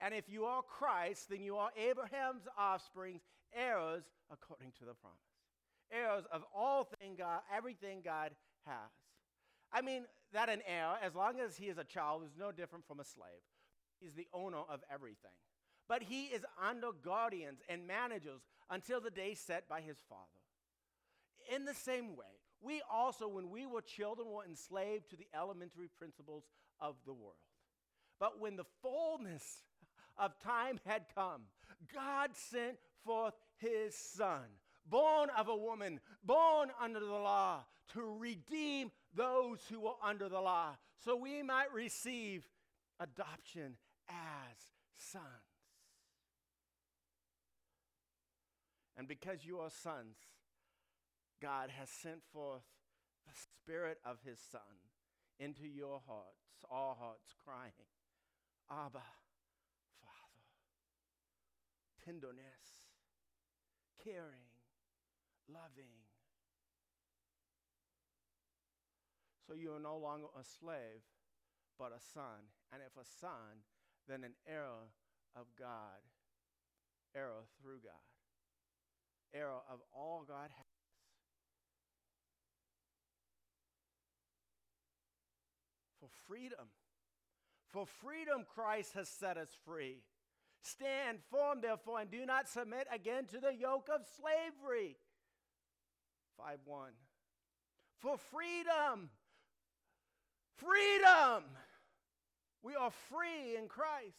And 0.00 0.14
if 0.14 0.28
you 0.28 0.44
are 0.44 0.62
Christ, 0.62 1.30
then 1.30 1.42
you 1.42 1.56
are 1.56 1.70
Abraham's 1.76 2.46
offspring, 2.56 3.20
heirs 3.54 4.04
according 4.30 4.72
to 4.78 4.84
the 4.84 4.94
promise. 4.94 5.18
Heirs 5.90 6.24
of 6.30 6.44
all 6.54 6.84
thing 6.84 7.14
God, 7.16 7.40
everything 7.54 8.02
God 8.04 8.32
has. 8.66 8.90
I 9.72 9.82
mean, 9.82 10.04
that 10.32 10.48
an 10.48 10.60
heir, 10.66 10.96
as 11.02 11.14
long 11.14 11.40
as 11.40 11.56
he 11.56 11.66
is 11.66 11.78
a 11.78 11.84
child, 11.84 12.22
is 12.24 12.36
no 12.38 12.52
different 12.52 12.86
from 12.86 13.00
a 13.00 13.04
slave. 13.04 13.42
He's 14.00 14.14
the 14.14 14.28
owner 14.32 14.62
of 14.68 14.80
everything. 14.92 15.32
But 15.88 16.02
he 16.02 16.26
is 16.26 16.44
under 16.62 16.88
guardians 16.92 17.60
and 17.68 17.86
managers 17.86 18.42
until 18.70 19.00
the 19.00 19.10
day 19.10 19.34
set 19.34 19.68
by 19.68 19.80
his 19.80 19.96
father. 20.08 20.37
In 21.54 21.64
the 21.64 21.74
same 21.74 22.16
way, 22.16 22.26
we 22.60 22.82
also, 22.92 23.28
when 23.28 23.50
we 23.50 23.66
were 23.66 23.80
children, 23.80 24.28
were 24.28 24.44
enslaved 24.44 25.10
to 25.10 25.16
the 25.16 25.28
elementary 25.34 25.88
principles 25.98 26.44
of 26.80 26.96
the 27.06 27.12
world. 27.12 27.36
But 28.18 28.40
when 28.40 28.56
the 28.56 28.66
fullness 28.82 29.62
of 30.18 30.38
time 30.40 30.80
had 30.84 31.02
come, 31.14 31.42
God 31.94 32.30
sent 32.34 32.78
forth 33.04 33.34
his 33.58 33.94
son, 33.94 34.42
born 34.86 35.30
of 35.36 35.48
a 35.48 35.56
woman, 35.56 36.00
born 36.24 36.70
under 36.80 37.00
the 37.00 37.06
law, 37.06 37.64
to 37.94 38.02
redeem 38.18 38.90
those 39.14 39.60
who 39.70 39.80
were 39.80 39.96
under 40.02 40.28
the 40.28 40.40
law, 40.40 40.76
so 41.04 41.16
we 41.16 41.42
might 41.42 41.72
receive 41.72 42.46
adoption 43.00 43.76
as 44.08 44.56
sons. 44.96 45.24
And 48.96 49.06
because 49.06 49.44
you 49.44 49.60
are 49.60 49.70
sons, 49.70 50.16
God 51.40 51.70
has 51.78 51.88
sent 51.88 52.22
forth 52.32 52.62
the 53.26 53.34
Spirit 53.34 53.98
of 54.04 54.18
His 54.24 54.38
Son 54.40 54.60
into 55.38 55.66
your 55.66 56.00
hearts, 56.06 56.64
our 56.70 56.94
hearts, 56.94 57.34
crying, 57.44 57.88
Abba, 58.70 59.04
Father. 60.02 60.44
Tenderness, 62.04 62.90
caring, 64.02 64.50
loving. 65.48 66.04
So 69.46 69.54
you 69.54 69.72
are 69.72 69.80
no 69.80 69.96
longer 69.96 70.28
a 70.38 70.44
slave, 70.44 71.00
but 71.78 71.92
a 71.96 72.00
son. 72.12 72.52
And 72.72 72.82
if 72.84 73.00
a 73.00 73.06
son, 73.06 73.64
then 74.06 74.24
an 74.24 74.34
heir 74.46 74.92
of 75.34 75.46
God, 75.58 76.04
heir 77.14 77.48
through 77.62 77.80
God, 77.84 78.12
heir 79.32 79.48
of 79.48 79.80
all 79.94 80.24
God 80.26 80.50
has. 80.56 80.67
For 86.08 86.34
freedom. 86.34 86.68
For 87.72 87.86
freedom, 87.86 88.44
Christ 88.54 88.94
has 88.94 89.08
set 89.08 89.36
us 89.36 89.50
free. 89.64 90.02
Stand 90.62 91.18
firm, 91.30 91.60
therefore, 91.60 92.00
and 92.00 92.10
do 92.10 92.24
not 92.26 92.48
submit 92.48 92.86
again 92.92 93.26
to 93.26 93.38
the 93.38 93.54
yoke 93.54 93.88
of 93.94 94.02
slavery. 94.16 94.96
5 96.36 96.58
1. 96.64 96.90
For 97.98 98.16
freedom. 98.16 99.10
Freedom. 100.56 101.44
We 102.62 102.74
are 102.74 102.90
free 102.90 103.56
in 103.56 103.68
Christ. 103.68 104.18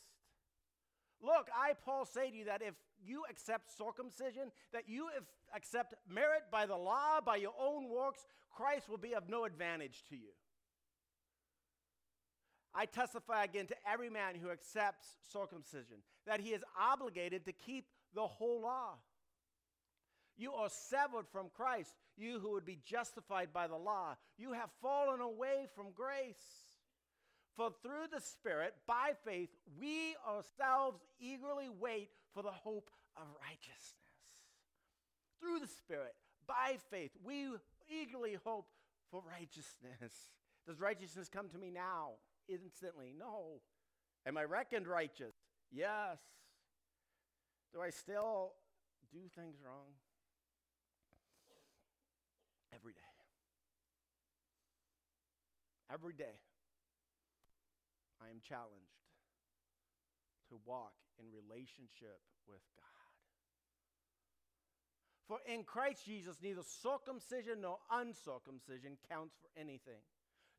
Look, 1.21 1.49
I, 1.53 1.73
Paul, 1.83 2.05
say 2.05 2.29
to 2.29 2.35
you 2.35 2.45
that 2.45 2.61
if 2.61 2.75
you 3.05 3.23
accept 3.29 3.75
circumcision, 3.77 4.51
that 4.71 4.87
you 4.87 5.09
accept 5.53 5.95
merit 6.09 6.43
by 6.51 6.65
the 6.65 6.77
law, 6.77 7.19
by 7.23 7.35
your 7.35 7.53
own 7.59 7.89
works, 7.89 8.25
Christ 8.49 8.89
will 8.89 8.97
be 8.97 9.13
of 9.13 9.27
no 9.27 9.43
advantage 9.43 10.03
to 10.09 10.15
you. 10.15 10.31
I 12.73 12.85
testify 12.85 13.43
again 13.43 13.67
to 13.67 13.75
every 13.91 14.09
man 14.09 14.35
who 14.35 14.51
accepts 14.51 15.07
circumcision 15.31 15.97
that 16.27 16.39
he 16.39 16.49
is 16.49 16.63
obligated 16.79 17.45
to 17.45 17.51
keep 17.51 17.85
the 18.13 18.27
whole 18.27 18.61
law. 18.61 18.93
You 20.37 20.53
are 20.53 20.69
severed 20.69 21.27
from 21.31 21.49
Christ, 21.55 21.91
you 22.17 22.39
who 22.39 22.51
would 22.51 22.65
be 22.65 22.79
justified 22.85 23.49
by 23.53 23.67
the 23.67 23.75
law. 23.75 24.15
You 24.37 24.53
have 24.53 24.69
fallen 24.81 25.19
away 25.19 25.67
from 25.75 25.87
grace. 25.93 26.37
For 27.57 27.71
through 27.83 28.07
the 28.13 28.21
Spirit, 28.21 28.73
by 28.87 29.11
faith, 29.25 29.49
we 29.77 30.15
ourselves 30.25 31.01
eagerly 31.19 31.67
wait 31.67 32.09
for 32.33 32.41
the 32.41 32.51
hope 32.51 32.89
of 33.17 33.23
righteousness. 33.41 33.95
Through 35.41 35.59
the 35.59 35.67
Spirit, 35.67 36.13
by 36.47 36.77
faith, 36.89 37.11
we 37.21 37.47
eagerly 37.89 38.37
hope 38.45 38.67
for 39.11 39.21
righteousness. 39.29 40.29
Does 40.65 40.79
righteousness 40.79 41.27
come 41.27 41.49
to 41.49 41.57
me 41.57 41.69
now? 41.69 42.11
Instantly? 42.49 43.13
No. 43.17 43.61
Am 44.25 44.37
I 44.37 44.43
reckoned 44.43 44.87
righteous? 44.87 45.35
Yes. 45.71 46.17
Do 47.73 47.81
I 47.81 47.89
still 47.91 48.53
do 49.11 49.19
things 49.35 49.57
wrong? 49.63 49.93
Every 52.73 52.93
day. 52.93 52.99
Every 55.91 56.13
day, 56.13 56.37
I 58.21 58.29
am 58.29 58.41
challenged 58.47 58.93
to 60.49 60.59
walk 60.65 60.93
in 61.17 61.25
relationship 61.33 62.21
with 62.47 62.61
God. 62.77 62.85
For 65.27 65.37
in 65.51 65.63
Christ 65.63 66.05
Jesus, 66.05 66.37
neither 66.41 66.61
circumcision 66.61 67.61
nor 67.61 67.77
uncircumcision 67.91 68.97
counts 69.09 69.35
for 69.41 69.49
anything 69.59 70.01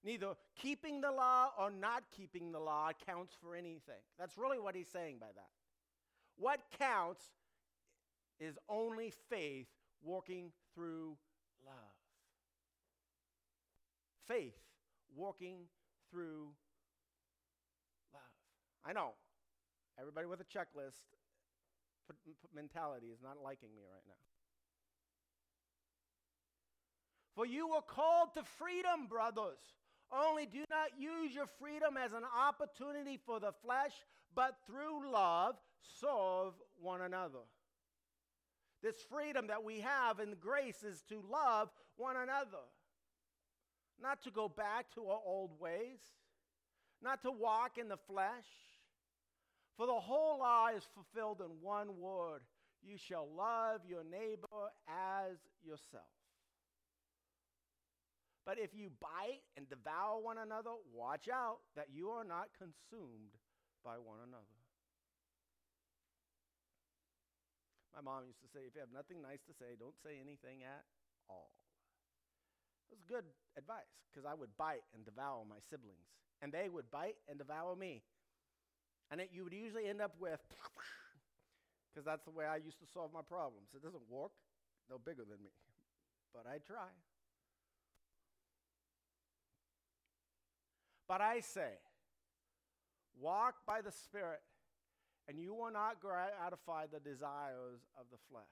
Neither 0.03 0.35
keeping 0.57 1.01
the 1.01 1.11
law 1.11 1.51
or 1.59 1.71
not 1.71 2.05
keeping 2.17 2.53
the 2.53 2.59
law 2.59 2.91
counts 3.07 3.35
for 3.41 3.55
anything. 3.55 4.01
That's 4.19 4.39
really 4.39 4.59
what 4.59 4.75
he's 4.75 4.89
saying 4.89 5.17
by 5.21 5.27
that. 5.35 5.51
What 6.37 6.61
counts 6.79 7.25
is 8.39 8.57
only 8.69 9.13
faith 9.29 9.69
working 10.03 10.53
through 10.75 11.17
love. 11.67 11.75
Faith 14.27 14.57
working 15.15 15.67
through 16.11 16.49
love. 18.15 18.23
I 18.87 18.95
know 18.95 19.11
everybody 19.99 20.27
with 20.27 20.41
a 20.41 20.45
checklist 20.45 21.03
mentality 22.55 23.09
is 23.09 23.21
not 23.23 23.37
liking 23.43 23.69
me 23.77 23.83
right 23.83 24.03
now. 24.09 24.15
For 27.35 27.47
you 27.47 27.69
were 27.69 27.83
called 27.83 28.35
to 28.35 28.43
freedom, 28.43 29.07
brothers. 29.09 29.61
Only 30.13 30.47
do 30.47 30.65
not 30.71 30.99
use 30.99 31.35
your 31.35 31.47
freedom 31.61 31.97
as 31.97 32.13
an 32.13 32.25
opportunity 32.37 33.19
for 33.25 33.39
the 33.39 33.53
flesh, 33.65 33.93
but 34.35 34.57
through 34.67 35.11
love 35.11 35.57
serve 36.01 36.55
one 36.81 37.01
another. 37.03 37.45
This 38.83 38.97
freedom 39.11 39.47
that 39.49 39.63
we 39.63 39.81
have 39.81 40.21
in 40.21 40.35
grace 40.41 40.83
is 40.83 41.03
to 41.11 41.23
love 41.31 41.69
one 41.97 42.17
another, 42.17 42.65
not 44.01 44.23
to 44.23 44.31
go 44.31 44.49
back 44.49 44.93
to 44.95 45.07
our 45.07 45.21
old 45.25 45.61
ways, 45.61 46.01
not 47.03 47.23
to 47.23 47.31
walk 47.31 47.79
in 47.79 47.89
the 47.89 47.99
flesh. 48.09 48.49
For 49.77 49.87
the 49.87 49.93
whole 49.93 50.41
law 50.41 50.69
is 50.69 50.87
fulfilled 50.95 51.41
in 51.41 51.51
one 51.63 51.99
word 51.99 52.41
you 52.83 52.97
shall 52.97 53.29
love 53.37 53.81
your 53.89 54.05
neighbor 54.05 54.71
as 54.89 55.37
yourself. 55.63 56.20
But 58.47 58.59
if 58.59 58.73
you 58.73 58.91
bite 59.01 59.45
and 59.57 59.69
devour 59.69 60.19
one 60.19 60.39
another, 60.39 60.73
watch 60.95 61.29
out 61.29 61.61
that 61.77 61.89
you 61.93 62.09
are 62.11 62.25
not 62.25 62.49
consumed 62.57 63.37
by 63.85 64.01
one 64.01 64.19
another. 64.25 64.57
My 67.95 68.01
mom 68.01 68.25
used 68.25 68.41
to 68.41 68.49
say, 68.49 68.65
if 68.65 68.73
you 68.73 68.81
have 68.81 68.95
nothing 68.95 69.21
nice 69.21 69.43
to 69.51 69.53
say, 69.53 69.77
don't 69.77 69.99
say 70.01 70.17
anything 70.23 70.63
at 70.65 70.87
all. 71.29 71.53
It 72.91 72.97
was 72.97 73.05
good 73.05 73.27
advice 73.59 73.91
because 74.09 74.25
I 74.25 74.35
would 74.35 74.51
bite 74.57 74.87
and 74.95 75.05
devour 75.05 75.45
my 75.47 75.61
siblings, 75.69 76.11
and 76.43 76.51
they 76.51 76.71
would 76.71 76.91
bite 76.91 77.19
and 77.29 77.39
devour 77.39 77.77
me. 77.77 78.03
And 79.11 79.21
it, 79.21 79.31
you 79.35 79.45
would 79.45 79.53
usually 79.53 79.87
end 79.87 80.01
up 80.01 80.15
with, 80.19 80.41
because 81.91 82.07
that's 82.07 82.25
the 82.25 82.35
way 82.35 82.47
I 82.47 82.57
used 82.63 82.79
to 82.79 82.89
solve 82.89 83.13
my 83.13 83.23
problems. 83.27 83.75
It 83.75 83.83
doesn't 83.83 84.07
work, 84.09 84.33
they're 84.89 85.03
bigger 85.03 85.27
than 85.27 85.43
me, 85.43 85.55
but 86.35 86.47
I 86.47 86.59
try. 86.63 86.91
But 91.11 91.21
I 91.21 91.41
say, 91.41 91.73
walk 93.21 93.67
by 93.67 93.81
the 93.81 93.91
Spirit, 93.91 94.39
and 95.27 95.41
you 95.41 95.53
will 95.55 95.73
not 95.73 96.01
gratify 96.01 96.87
the 96.87 97.01
desires 97.01 97.81
of 97.99 98.07
the 98.13 98.19
flesh. 98.31 98.45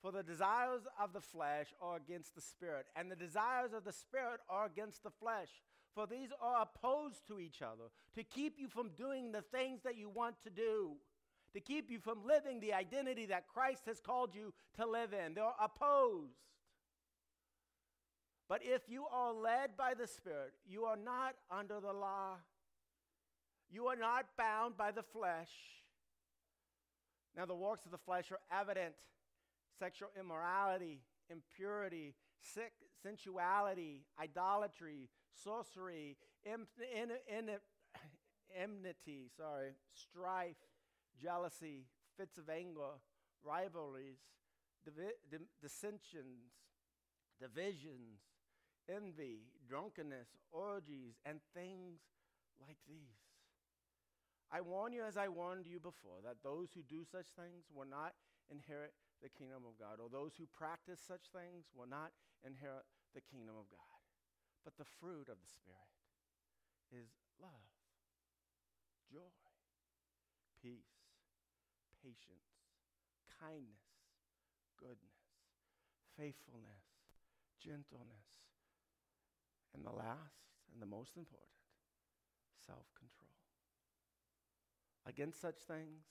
For 0.00 0.12
the 0.12 0.22
desires 0.22 0.82
of 0.96 1.12
the 1.12 1.20
flesh 1.20 1.74
are 1.82 1.96
against 1.96 2.36
the 2.36 2.40
Spirit, 2.40 2.86
and 2.94 3.10
the 3.10 3.16
desires 3.16 3.72
of 3.72 3.82
the 3.82 3.92
Spirit 3.92 4.38
are 4.48 4.64
against 4.64 5.02
the 5.02 5.10
flesh. 5.10 5.48
For 5.92 6.06
these 6.06 6.30
are 6.40 6.62
opposed 6.62 7.26
to 7.26 7.40
each 7.40 7.60
other 7.60 7.90
to 8.14 8.22
keep 8.22 8.60
you 8.60 8.68
from 8.68 8.90
doing 8.90 9.32
the 9.32 9.42
things 9.42 9.82
that 9.82 9.98
you 9.98 10.08
want 10.08 10.36
to 10.44 10.50
do, 10.50 10.92
to 11.52 11.58
keep 11.58 11.90
you 11.90 11.98
from 11.98 12.24
living 12.24 12.60
the 12.60 12.74
identity 12.74 13.26
that 13.26 13.48
Christ 13.48 13.86
has 13.86 13.98
called 13.98 14.36
you 14.36 14.54
to 14.76 14.86
live 14.86 15.12
in. 15.12 15.34
They're 15.34 15.50
opposed. 15.60 16.36
But 18.54 18.62
if 18.64 18.82
you 18.88 19.06
are 19.12 19.32
led 19.32 19.76
by 19.76 19.94
the 19.94 20.06
Spirit, 20.06 20.52
you 20.64 20.84
are 20.84 20.96
not 20.96 21.34
under 21.50 21.80
the 21.80 21.92
law. 21.92 22.36
You 23.68 23.88
are 23.88 23.96
not 23.96 24.26
bound 24.38 24.76
by 24.76 24.92
the 24.92 25.02
flesh. 25.02 25.50
Now, 27.36 27.46
the 27.46 27.54
works 27.56 27.84
of 27.84 27.90
the 27.90 27.98
flesh 27.98 28.30
are 28.30 28.38
evident 28.56 28.94
sexual 29.76 30.10
immorality, 30.16 31.00
impurity, 31.28 32.14
sick, 32.42 32.74
sensuality, 33.02 34.04
idolatry, 34.22 35.08
sorcery, 35.32 36.16
in, 36.44 36.64
in, 36.96 37.48
enmity, 38.56 39.30
sorry, 39.36 39.70
strife, 39.94 40.54
jealousy, 41.20 41.86
fits 42.16 42.38
of 42.38 42.48
anger, 42.48 43.00
rivalries, 43.42 44.20
divi- 44.84 45.40
dissensions, 45.60 46.52
divisions, 47.40 48.20
envy, 48.88 49.48
drunkenness, 49.68 50.28
orgies, 50.52 51.16
and 51.24 51.40
things 51.54 52.00
like 52.60 52.78
these. 52.88 53.20
I 54.52 54.60
warn 54.60 54.92
you, 54.92 55.02
as 55.02 55.16
I 55.16 55.28
warned 55.28 55.66
you 55.66 55.80
before, 55.80 56.22
that 56.22 56.44
those 56.44 56.70
who 56.74 56.82
do 56.86 57.02
such 57.02 57.26
things 57.34 57.66
will 57.74 57.88
not 57.88 58.14
inherit 58.52 58.94
the 59.22 59.32
kingdom 59.32 59.64
of 59.66 59.74
God, 59.80 59.98
or 59.98 60.12
those 60.12 60.36
who 60.36 60.46
practice 60.52 61.00
such 61.00 61.32
things 61.32 61.66
will 61.74 61.88
not 61.88 62.12
inherit 62.44 62.84
the 63.16 63.24
kingdom 63.24 63.56
of 63.56 63.66
God. 63.72 63.98
But 64.62 64.76
the 64.76 64.88
fruit 65.00 65.32
of 65.32 65.40
the 65.40 65.50
Spirit 65.50 65.92
is 66.92 67.08
love, 67.40 67.72
joy, 69.10 69.32
peace, 70.60 71.08
patience, 72.04 72.52
kindness, 73.40 73.84
goodness, 74.78 75.20
faithfulness, 76.16 76.84
gentleness, 77.58 78.28
and 79.74 79.84
the 79.84 79.90
last 79.90 80.44
and 80.72 80.80
the 80.80 80.86
most 80.86 81.16
important, 81.16 81.50
self 82.66 82.86
control. 82.98 83.30
Against 85.06 85.40
such 85.40 85.58
things, 85.68 86.04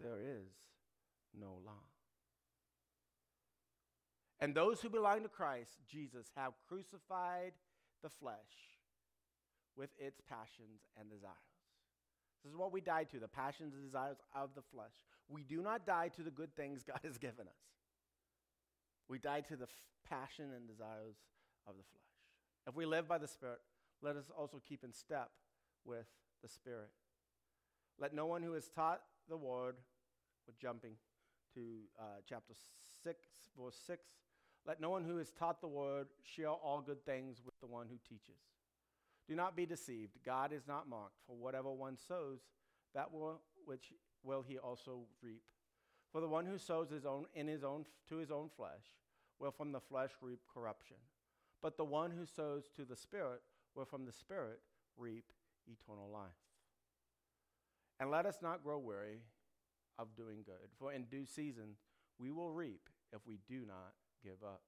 there 0.00 0.18
is 0.20 0.48
no 1.38 1.58
law. 1.64 1.86
And 4.40 4.54
those 4.54 4.80
who 4.80 4.90
belong 4.90 5.22
to 5.22 5.28
Christ, 5.28 5.78
Jesus, 5.88 6.30
have 6.36 6.52
crucified 6.68 7.52
the 8.02 8.10
flesh 8.10 8.76
with 9.76 9.90
its 9.98 10.20
passions 10.28 10.82
and 10.98 11.08
desires. 11.08 11.36
This 12.44 12.52
is 12.52 12.56
what 12.56 12.72
we 12.72 12.80
die 12.80 13.04
to 13.04 13.18
the 13.18 13.28
passions 13.28 13.74
and 13.74 13.84
desires 13.84 14.18
of 14.34 14.50
the 14.54 14.62
flesh. 14.62 14.92
We 15.28 15.42
do 15.42 15.62
not 15.62 15.86
die 15.86 16.08
to 16.16 16.22
the 16.22 16.30
good 16.30 16.54
things 16.54 16.82
God 16.82 17.00
has 17.02 17.18
given 17.18 17.46
us, 17.46 17.64
we 19.08 19.18
die 19.18 19.40
to 19.42 19.56
the 19.56 19.64
f- 19.64 19.70
passion 20.08 20.46
and 20.54 20.68
desires 20.68 21.16
of 21.66 21.74
the 21.76 21.82
flesh. 21.82 22.15
If 22.66 22.74
we 22.74 22.86
live 22.86 23.06
by 23.06 23.18
the 23.18 23.28
Spirit, 23.28 23.60
let 24.02 24.16
us 24.16 24.30
also 24.36 24.60
keep 24.68 24.82
in 24.82 24.92
step 24.92 25.30
with 25.84 26.06
the 26.42 26.48
Spirit. 26.48 26.90
Let 27.98 28.14
no 28.14 28.26
one 28.26 28.42
who 28.42 28.54
is 28.54 28.68
taught 28.68 29.00
the 29.28 29.36
word, 29.36 29.76
with 30.46 30.58
jumping 30.58 30.92
to 31.54 31.60
uh, 31.98 32.20
chapter 32.28 32.54
6, 33.02 33.24
verse 33.58 33.78
6, 33.86 34.04
let 34.66 34.80
no 34.80 34.90
one 34.90 35.04
who 35.04 35.18
is 35.18 35.30
taught 35.30 35.60
the 35.60 35.68
word 35.68 36.08
share 36.22 36.50
all 36.50 36.82
good 36.84 37.04
things 37.04 37.40
with 37.44 37.54
the 37.60 37.66
one 37.66 37.86
who 37.88 37.96
teaches. 38.08 38.40
Do 39.28 39.34
not 39.34 39.56
be 39.56 39.64
deceived. 39.64 40.18
God 40.24 40.52
is 40.52 40.66
not 40.66 40.88
mocked, 40.88 41.18
for 41.26 41.36
whatever 41.36 41.72
one 41.72 41.96
sows, 41.96 42.40
that 42.94 43.12
will, 43.12 43.40
which 43.64 43.92
will 44.22 44.42
he 44.42 44.58
also 44.58 45.02
reap. 45.22 45.42
For 46.12 46.20
the 46.20 46.28
one 46.28 46.46
who 46.46 46.58
sows 46.58 46.90
his 46.90 47.06
own, 47.06 47.26
in 47.34 47.46
his 47.46 47.62
own, 47.62 47.84
to 48.08 48.16
his 48.16 48.30
own 48.30 48.48
flesh 48.56 48.82
will 49.38 49.50
from 49.50 49.72
the 49.72 49.80
flesh 49.80 50.10
reap 50.20 50.40
corruption. 50.52 50.96
But 51.62 51.76
the 51.76 51.84
one 51.84 52.10
who 52.10 52.26
sows 52.26 52.64
to 52.76 52.84
the 52.84 52.96
Spirit 52.96 53.40
will 53.74 53.84
from 53.84 54.04
the 54.04 54.12
Spirit 54.12 54.60
reap 54.96 55.24
eternal 55.66 56.08
life. 56.10 56.30
And 57.98 58.10
let 58.10 58.26
us 58.26 58.38
not 58.42 58.62
grow 58.62 58.78
weary 58.78 59.20
of 59.98 60.14
doing 60.16 60.42
good, 60.44 60.70
for 60.78 60.92
in 60.92 61.04
due 61.04 61.24
season 61.24 61.76
we 62.18 62.30
will 62.30 62.50
reap 62.50 62.88
if 63.12 63.26
we 63.26 63.38
do 63.48 63.64
not 63.66 63.94
give 64.22 64.42
up. 64.44 64.60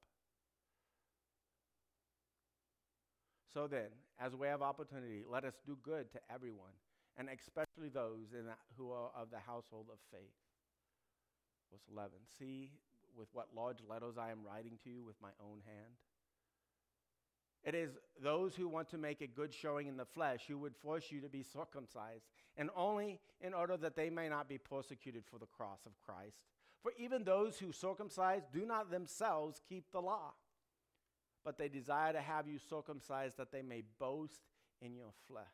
So 3.52 3.66
then, 3.66 3.88
as 4.20 4.34
way 4.34 4.50
of 4.50 4.62
opportunity, 4.62 5.24
let 5.28 5.44
us 5.44 5.54
do 5.66 5.76
good 5.82 6.10
to 6.12 6.20
everyone, 6.32 6.72
and 7.16 7.28
especially 7.28 7.88
those 7.88 8.30
the, 8.30 8.42
who 8.76 8.92
are 8.92 9.10
of 9.16 9.30
the 9.30 9.38
household 9.38 9.86
of 9.90 9.98
faith. 10.12 10.36
Verse 11.70 11.84
11 11.90 12.12
See 12.38 12.70
with 13.16 13.28
what 13.32 13.48
large 13.56 13.78
letters 13.88 14.16
I 14.18 14.30
am 14.30 14.44
writing 14.46 14.78
to 14.84 14.90
you 14.90 15.02
with 15.02 15.16
my 15.20 15.30
own 15.40 15.60
hand. 15.66 15.96
It 17.64 17.74
is 17.74 17.90
those 18.22 18.54
who 18.54 18.68
want 18.68 18.88
to 18.90 18.98
make 18.98 19.20
a 19.20 19.26
good 19.26 19.52
showing 19.52 19.88
in 19.88 19.96
the 19.96 20.04
flesh 20.04 20.44
who 20.46 20.58
would 20.58 20.76
force 20.76 21.10
you 21.10 21.20
to 21.20 21.28
be 21.28 21.42
circumcised, 21.42 22.24
and 22.56 22.70
only 22.76 23.20
in 23.40 23.52
order 23.52 23.76
that 23.76 23.96
they 23.96 24.10
may 24.10 24.28
not 24.28 24.48
be 24.48 24.58
persecuted 24.58 25.24
for 25.26 25.38
the 25.38 25.46
cross 25.46 25.80
of 25.84 25.92
Christ. 26.00 26.38
For 26.82 26.92
even 26.98 27.24
those 27.24 27.58
who 27.58 27.72
circumcise 27.72 28.42
do 28.52 28.64
not 28.64 28.90
themselves 28.90 29.60
keep 29.68 29.90
the 29.90 30.00
law, 30.00 30.32
but 31.44 31.58
they 31.58 31.68
desire 31.68 32.12
to 32.12 32.20
have 32.20 32.46
you 32.46 32.58
circumcised 32.58 33.36
that 33.36 33.50
they 33.52 33.62
may 33.62 33.82
boast 33.98 34.40
in 34.80 34.94
your 34.94 35.12
flesh. 35.26 35.44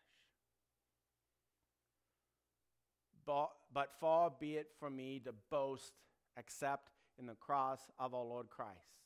But, 3.26 3.90
far 3.98 4.30
be 4.38 4.56
it 4.56 4.68
from 4.78 4.96
me 4.96 5.20
to 5.24 5.32
boast 5.50 5.94
except 6.36 6.90
in 7.18 7.24
the 7.24 7.34
cross 7.34 7.80
of 7.98 8.12
our 8.12 8.24
Lord 8.24 8.50
Christ, 8.50 8.98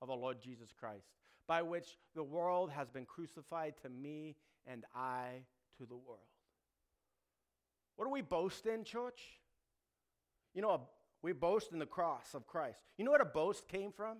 of 0.00 0.08
our 0.08 0.16
Lord 0.16 0.40
Jesus 0.40 0.70
Christ 0.78 1.08
by 1.46 1.62
which 1.62 1.98
the 2.14 2.22
world 2.22 2.70
has 2.70 2.88
been 2.88 3.04
crucified 3.04 3.74
to 3.82 3.88
me 3.88 4.36
and 4.66 4.84
I 4.94 5.44
to 5.78 5.86
the 5.86 5.96
world. 5.96 6.20
What 7.96 8.04
do 8.04 8.10
we 8.10 8.22
boast 8.22 8.66
in, 8.66 8.84
church? 8.84 9.20
You 10.54 10.62
know, 10.62 10.82
we 11.22 11.32
boast 11.32 11.72
in 11.72 11.78
the 11.78 11.86
cross 11.86 12.34
of 12.34 12.46
Christ. 12.46 12.78
You 12.98 13.04
know 13.04 13.10
what 13.10 13.20
a 13.20 13.26
boast 13.26 13.68
came 13.68 13.92
from? 13.92 14.18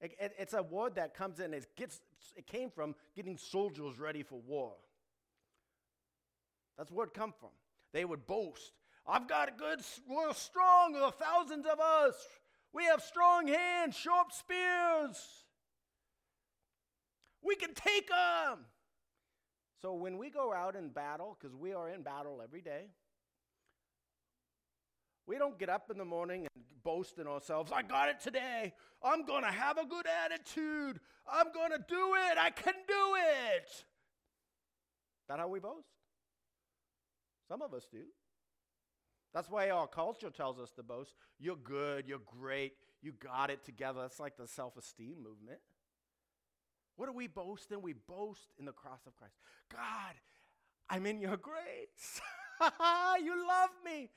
It, 0.00 0.12
it, 0.20 0.34
it's 0.38 0.54
a 0.54 0.62
word 0.62 0.96
that 0.96 1.14
comes 1.14 1.40
in, 1.40 1.54
it, 1.54 1.66
gets, 1.76 2.00
it 2.36 2.46
came 2.46 2.70
from 2.70 2.94
getting 3.14 3.38
soldiers 3.38 3.98
ready 3.98 4.22
for 4.22 4.38
war. 4.46 4.72
That's 6.76 6.92
where 6.92 7.06
it 7.06 7.14
come 7.14 7.32
from. 7.38 7.50
They 7.92 8.04
would 8.04 8.26
boast. 8.26 8.72
I've 9.06 9.28
got 9.28 9.48
a 9.48 9.52
good, 9.52 9.80
we're 10.08 10.34
strong, 10.34 10.94
thousands 11.18 11.64
of 11.64 11.80
us. 11.80 12.14
We 12.72 12.84
have 12.84 13.02
strong 13.02 13.48
hands, 13.48 13.96
sharp 13.96 14.32
spears. 14.32 15.45
We 17.46 17.54
can 17.56 17.74
take 17.74 18.08
them. 18.08 18.66
So 19.80 19.94
when 19.94 20.18
we 20.18 20.30
go 20.30 20.52
out 20.52 20.74
in 20.74 20.88
battle, 20.88 21.36
because 21.38 21.54
we 21.54 21.72
are 21.72 21.88
in 21.88 22.02
battle 22.02 22.40
every 22.42 22.60
day, 22.60 22.86
We 25.26 25.38
don't 25.38 25.58
get 25.58 25.68
up 25.68 25.90
in 25.90 25.98
the 25.98 26.04
morning 26.04 26.46
and 26.54 26.64
boast 26.84 27.18
in 27.18 27.26
ourselves, 27.26 27.72
I 27.74 27.82
got 27.82 28.08
it 28.08 28.20
today. 28.20 28.72
I'm 29.02 29.24
going 29.24 29.42
to 29.42 29.50
have 29.50 29.76
a 29.76 29.84
good 29.84 30.06
attitude. 30.24 31.00
I'm 31.30 31.52
going 31.52 31.70
to 31.72 31.84
do 31.88 32.14
it. 32.14 32.38
I 32.38 32.50
can 32.50 32.74
do 32.86 33.16
it. 33.16 33.84
that 35.28 35.40
how 35.40 35.48
we 35.48 35.58
boast? 35.58 35.88
Some 37.48 37.60
of 37.60 37.74
us 37.74 37.88
do. 37.90 38.02
That's 39.34 39.50
why 39.50 39.70
our 39.70 39.88
culture 39.88 40.30
tells 40.30 40.60
us 40.60 40.70
to 40.72 40.84
boast. 40.84 41.14
You're 41.40 41.56
good. 41.56 42.06
You're 42.06 42.20
great. 42.24 42.74
You 43.02 43.12
got 43.12 43.50
it 43.50 43.64
together. 43.64 44.02
That's 44.02 44.20
like 44.20 44.36
the 44.36 44.46
self 44.46 44.76
esteem 44.76 45.16
movement. 45.22 45.58
What 46.96 47.06
do 47.06 47.12
we 47.12 47.26
boast 47.26 47.70
in? 47.70 47.82
We 47.82 47.92
boast 47.92 48.48
in 48.58 48.64
the 48.64 48.72
cross 48.72 49.00
of 49.06 49.14
Christ. 49.16 49.34
God, 49.70 50.14
I'm 50.88 51.06
in 51.06 51.20
your 51.20 51.36
grace. 51.36 52.20
you 53.22 53.46
love 53.46 53.70
me. 53.84 54.08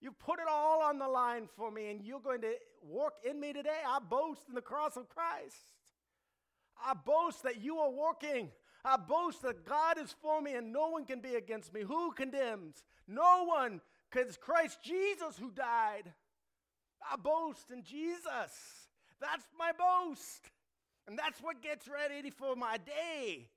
You 0.00 0.10
put 0.10 0.40
it 0.40 0.46
all 0.50 0.82
on 0.82 0.98
the 0.98 1.06
line 1.06 1.48
for 1.56 1.70
me, 1.70 1.90
and 1.90 2.02
you're 2.02 2.20
going 2.20 2.40
to 2.40 2.54
work 2.82 3.14
in 3.28 3.38
me 3.38 3.52
today. 3.52 3.80
I 3.86 3.98
boast 4.00 4.42
in 4.48 4.54
the 4.54 4.60
cross 4.60 4.96
of 4.96 5.08
Christ. 5.08 5.56
I 6.84 6.94
boast 6.94 7.42
that 7.44 7.62
you 7.62 7.78
are 7.78 7.90
working. 7.90 8.50
I 8.84 8.96
boast 8.96 9.42
that 9.42 9.64
God 9.64 9.98
is 9.98 10.14
for 10.20 10.42
me 10.42 10.54
and 10.54 10.72
no 10.72 10.88
one 10.88 11.04
can 11.04 11.20
be 11.20 11.36
against 11.36 11.72
me. 11.72 11.82
Who 11.82 12.12
condemns? 12.12 12.82
No 13.06 13.44
one, 13.44 13.80
because 14.10 14.36
Christ 14.36 14.78
Jesus 14.82 15.38
who 15.38 15.50
died. 15.50 16.12
I 17.10 17.16
boast 17.16 17.70
in 17.70 17.82
Jesus. 17.82 18.88
That's 19.20 19.46
my 19.56 19.72
boast. 19.72 20.50
And 21.06 21.18
that's 21.18 21.40
what 21.40 21.62
gets 21.62 21.88
ready 21.88 22.30
for 22.30 22.56
my 22.56 22.76
day. 22.78 23.48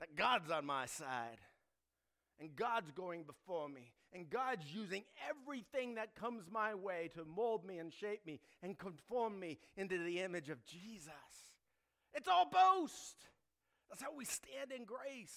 That 0.00 0.16
God's 0.16 0.50
on 0.50 0.66
my 0.66 0.86
side 0.86 1.38
and 2.42 2.56
God's 2.56 2.90
going 2.90 3.22
before 3.22 3.68
me, 3.68 3.92
and 4.12 4.28
God's 4.28 4.64
using 4.74 5.04
everything 5.30 5.94
that 5.94 6.16
comes 6.16 6.42
my 6.50 6.74
way 6.74 7.08
to 7.14 7.24
mold 7.24 7.64
me 7.64 7.78
and 7.78 7.92
shape 7.92 8.26
me 8.26 8.40
and 8.64 8.76
conform 8.76 9.38
me 9.38 9.58
into 9.76 9.96
the 9.96 10.18
image 10.18 10.50
of 10.50 10.64
Jesus. 10.66 11.12
It's 12.12 12.26
all 12.26 12.50
boast. 12.50 13.14
That's 13.88 14.02
how 14.02 14.14
we 14.16 14.24
stand 14.24 14.72
in 14.76 14.84
grace. 14.84 15.36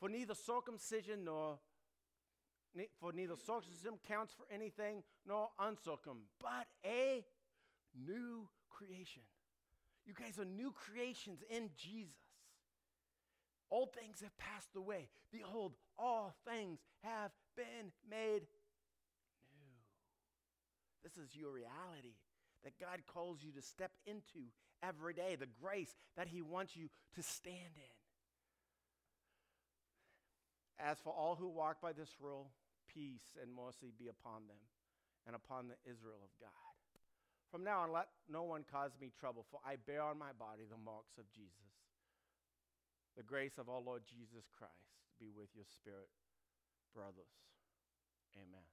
For 0.00 0.08
neither 0.08 0.34
circumcision 0.34 1.24
nor 1.24 1.58
for 3.00 3.12
neither 3.12 3.34
circumcision 3.36 3.98
counts 4.06 4.32
for 4.32 4.44
anything 4.54 5.02
nor 5.26 5.48
uncircum, 5.60 6.18
but 6.40 6.66
a 6.84 7.24
new 8.06 8.48
creation. 8.70 9.22
You 10.06 10.14
guys 10.14 10.38
are 10.38 10.44
new 10.44 10.72
creations 10.72 11.42
in 11.50 11.70
Jesus. 11.76 12.14
Old 13.70 13.92
things 13.92 14.20
have 14.22 14.36
passed 14.38 14.74
away. 14.76 15.08
Behold, 15.30 15.74
all 15.98 16.34
things 16.48 16.78
have 17.02 17.30
been 17.56 17.92
made 18.08 18.46
new. 19.52 19.78
This 21.04 21.18
is 21.18 21.36
your 21.36 21.52
reality 21.52 22.16
that 22.64 22.78
God 22.80 23.00
calls 23.06 23.42
you 23.42 23.52
to 23.52 23.62
step 23.62 23.90
into 24.06 24.48
every 24.82 25.12
day, 25.12 25.36
the 25.38 25.46
grace 25.60 25.94
that 26.16 26.28
He 26.28 26.40
wants 26.40 26.76
you 26.76 26.88
to 27.16 27.22
stand 27.22 27.76
in. 27.76 27.98
As 30.80 30.98
for 31.00 31.12
all 31.12 31.34
who 31.34 31.48
walk 31.48 31.80
by 31.82 31.92
this 31.92 32.14
rule, 32.20 32.50
peace 32.88 33.36
and 33.42 33.54
mercy 33.54 33.92
be 33.98 34.08
upon 34.08 34.46
them 34.46 34.62
and 35.26 35.36
upon 35.36 35.68
the 35.68 35.90
Israel 35.90 36.20
of 36.22 36.30
God. 36.40 36.67
From 37.50 37.64
now 37.64 37.80
on, 37.80 37.92
let 37.92 38.08
no 38.28 38.42
one 38.42 38.64
cause 38.70 38.92
me 39.00 39.10
trouble, 39.18 39.46
for 39.50 39.60
I 39.64 39.76
bear 39.76 40.02
on 40.02 40.18
my 40.18 40.36
body 40.38 40.64
the 40.68 40.76
marks 40.76 41.16
of 41.18 41.24
Jesus. 41.32 41.72
The 43.16 43.22
grace 43.22 43.56
of 43.58 43.68
our 43.68 43.80
Lord 43.80 44.02
Jesus 44.06 44.44
Christ 44.56 44.72
be 45.18 45.30
with 45.34 45.48
your 45.54 45.64
spirit, 45.64 46.12
brothers. 46.94 47.32
Amen. 48.36 48.68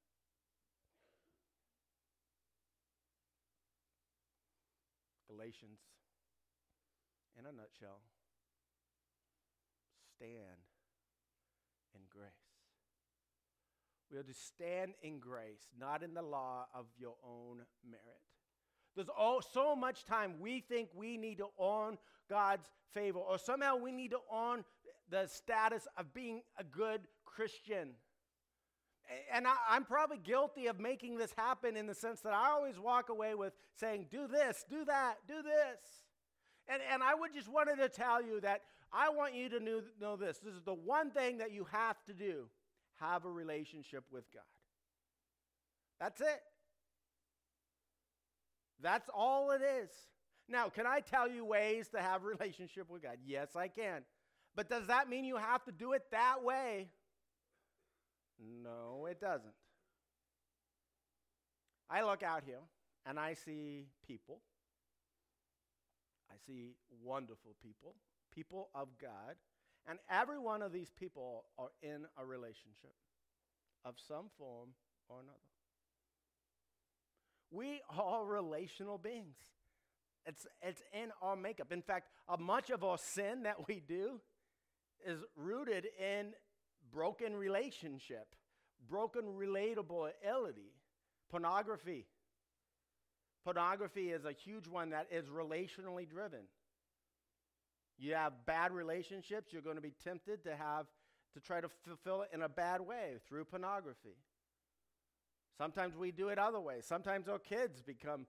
Galatians, 5.32 5.80
in 7.40 7.46
a 7.46 7.52
nutshell, 7.52 8.04
stand 10.16 10.68
in 11.96 12.02
grace. 12.10 12.30
We 14.12 14.18
are 14.18 14.24
to 14.24 14.34
stand 14.34 14.94
in 15.02 15.20
grace, 15.20 15.72
not 15.80 16.04
in 16.04 16.14
the 16.14 16.22
law 16.22 16.68
of 16.74 16.86
your 17.00 17.16
own 17.24 17.64
merit. 17.90 18.35
There's 18.96 19.10
all, 19.10 19.42
so 19.42 19.76
much 19.76 20.06
time 20.06 20.36
we 20.40 20.62
think 20.62 20.90
we 20.96 21.18
need 21.18 21.38
to 21.40 21.48
earn 21.62 21.98
God's 22.30 22.70
favor, 22.94 23.20
or 23.20 23.38
somehow 23.38 23.76
we 23.76 23.92
need 23.92 24.12
to 24.12 24.20
earn 24.34 24.64
the 25.10 25.28
status 25.28 25.88
of 25.98 26.14
being 26.14 26.42
a 26.58 26.64
good 26.64 27.02
Christian. 27.26 27.90
And 29.32 29.46
I, 29.46 29.76
am 29.76 29.84
probably 29.84 30.18
guilty 30.18 30.68
of 30.68 30.80
making 30.80 31.18
this 31.18 31.32
happen 31.38 31.78
in 31.78 31.86
the 31.86 31.94
sense 31.94 32.22
that 32.22 32.34
I 32.34 32.50
always 32.50 32.80
walk 32.80 33.10
away 33.10 33.36
with 33.36 33.54
saying, 33.76 34.08
do 34.10 34.28
this, 34.28 34.66
do 34.70 34.84
that, 34.86 35.18
do 35.28 35.44
this. 35.44 35.80
And, 36.68 36.82
and 36.92 37.04
I 37.04 37.14
would 37.14 37.34
just 37.34 37.48
wanted 37.48 37.78
to 37.78 37.90
tell 37.90 38.24
you 38.24 38.42
that 38.42 38.62
I 38.92 39.10
want 39.10 39.36
you 39.36 39.50
to 39.50 39.60
know, 39.60 39.82
know 40.02 40.16
this. 40.16 40.40
This 40.40 40.56
is 40.56 40.64
the 40.64 40.74
one 40.74 41.12
thing 41.12 41.38
that 41.38 41.52
you 41.52 41.68
have 41.72 42.04
to 42.06 42.14
do 42.14 42.46
have 43.00 43.26
a 43.26 43.30
relationship 43.30 44.06
with 44.12 44.24
God. 44.34 44.44
That's 46.00 46.22
it. 46.22 46.42
That's 48.82 49.10
all 49.14 49.52
it 49.52 49.62
is. 49.62 49.90
Now, 50.48 50.70
can 50.70 50.86
I 50.86 51.00
tell 51.00 51.30
you 51.30 51.46
ways 51.46 51.88
to 51.90 52.02
have 52.02 52.24
a 52.24 52.28
relationship 52.38 52.90
with 52.90 53.04
God? 53.04 53.18
Yes, 53.26 53.56
I 53.56 53.68
can. 53.68 54.04
But 54.56 54.70
does 54.70 54.88
that 54.88 55.10
mean 55.10 55.26
you 55.26 55.38
have 55.38 55.64
to 55.66 55.72
do 55.72 55.94
it 55.94 56.04
that 56.12 56.44
way? 56.44 56.88
No, 58.40 59.08
it 59.10 59.20
doesn't. 59.20 59.54
I 61.90 62.04
look 62.04 62.24
out 62.24 62.44
here 62.46 62.62
and 63.06 63.20
I 63.20 63.34
see 63.34 63.86
people. 64.06 64.40
I 66.32 66.36
see 66.46 66.76
wonderful 67.04 67.56
people, 67.62 67.96
people 68.34 68.70
of 68.74 68.90
God, 69.00 69.36
and 69.88 70.00
every 70.10 70.40
one 70.40 70.62
of 70.62 70.72
these 70.72 70.92
people 70.92 71.46
are 71.58 71.70
in 71.82 72.06
a 72.18 72.26
relationship 72.26 72.96
of 73.86 73.96
some 74.08 74.26
form 74.38 74.70
or 75.08 75.20
another. 75.20 75.55
We 77.56 77.80
are 77.98 78.26
relational 78.26 78.98
beings. 78.98 79.38
It's, 80.26 80.46
it's 80.62 80.82
in 80.91 81.12
our 81.22 81.38
makeup. 81.38 81.72
In 81.72 81.82
fact, 81.82 82.10
uh, 82.28 82.36
much 82.38 82.70
of 82.70 82.84
our 82.84 82.98
sin 82.98 83.44
that 83.44 83.65
we 83.70 83.82
do 83.88 84.20
is 85.08 85.20
rooted 85.38 85.88
in 85.98 86.34
broken 86.91 87.34
relationship, 87.34 88.36
broken 88.89 89.24
relatability, 89.38 90.74
pornography. 91.30 92.06
Pornography 93.46 94.12
is 94.12 94.26
a 94.26 94.34
huge 94.34 94.68
one 94.68 94.89
that 94.89 95.08
is 95.10 95.28
relationally 95.28 96.10
driven. 96.10 96.41
You 97.98 98.15
have 98.15 98.34
bad 98.46 98.74
relationships, 98.74 99.54
you're 99.54 99.62
going 99.62 99.78
to 99.78 99.82
be 99.82 99.94
tempted 100.04 100.44
to 100.44 100.58
have 100.58 100.88
to 101.34 101.39
try 101.39 101.62
to 101.62 101.70
fulfill 101.86 102.24
it 102.24 102.32
in 102.34 102.41
a 102.41 102.50
bad 102.50 102.82
way 102.82 103.13
through 103.30 103.46
pornography. 103.46 104.18
Sometimes 105.58 105.96
we 105.96 106.12
do 106.12 106.30
it 106.30 106.38
other 106.38 106.60
ways. 106.60 106.86
Sometimes 106.86 107.28
our 107.28 107.39
kids 107.39 107.82
become 107.82 108.26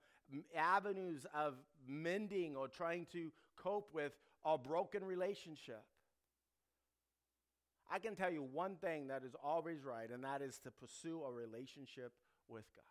avenues 0.56 1.26
of 1.34 1.54
mending 1.86 2.56
or 2.56 2.68
trying 2.68 3.06
to 3.12 3.30
cope 3.56 3.92
with 3.92 4.12
our 4.44 4.58
broken 4.58 5.04
relationship. 5.04 5.82
I 7.90 7.98
can 7.98 8.16
tell 8.16 8.32
you 8.32 8.42
one 8.42 8.76
thing 8.76 9.08
that 9.08 9.22
is 9.24 9.34
always 9.42 9.84
right, 9.84 10.10
and 10.10 10.24
that 10.24 10.42
is 10.42 10.58
to 10.64 10.70
pursue 10.70 11.22
a 11.22 11.32
relationship 11.32 12.12
with 12.48 12.64
God. 12.74 12.84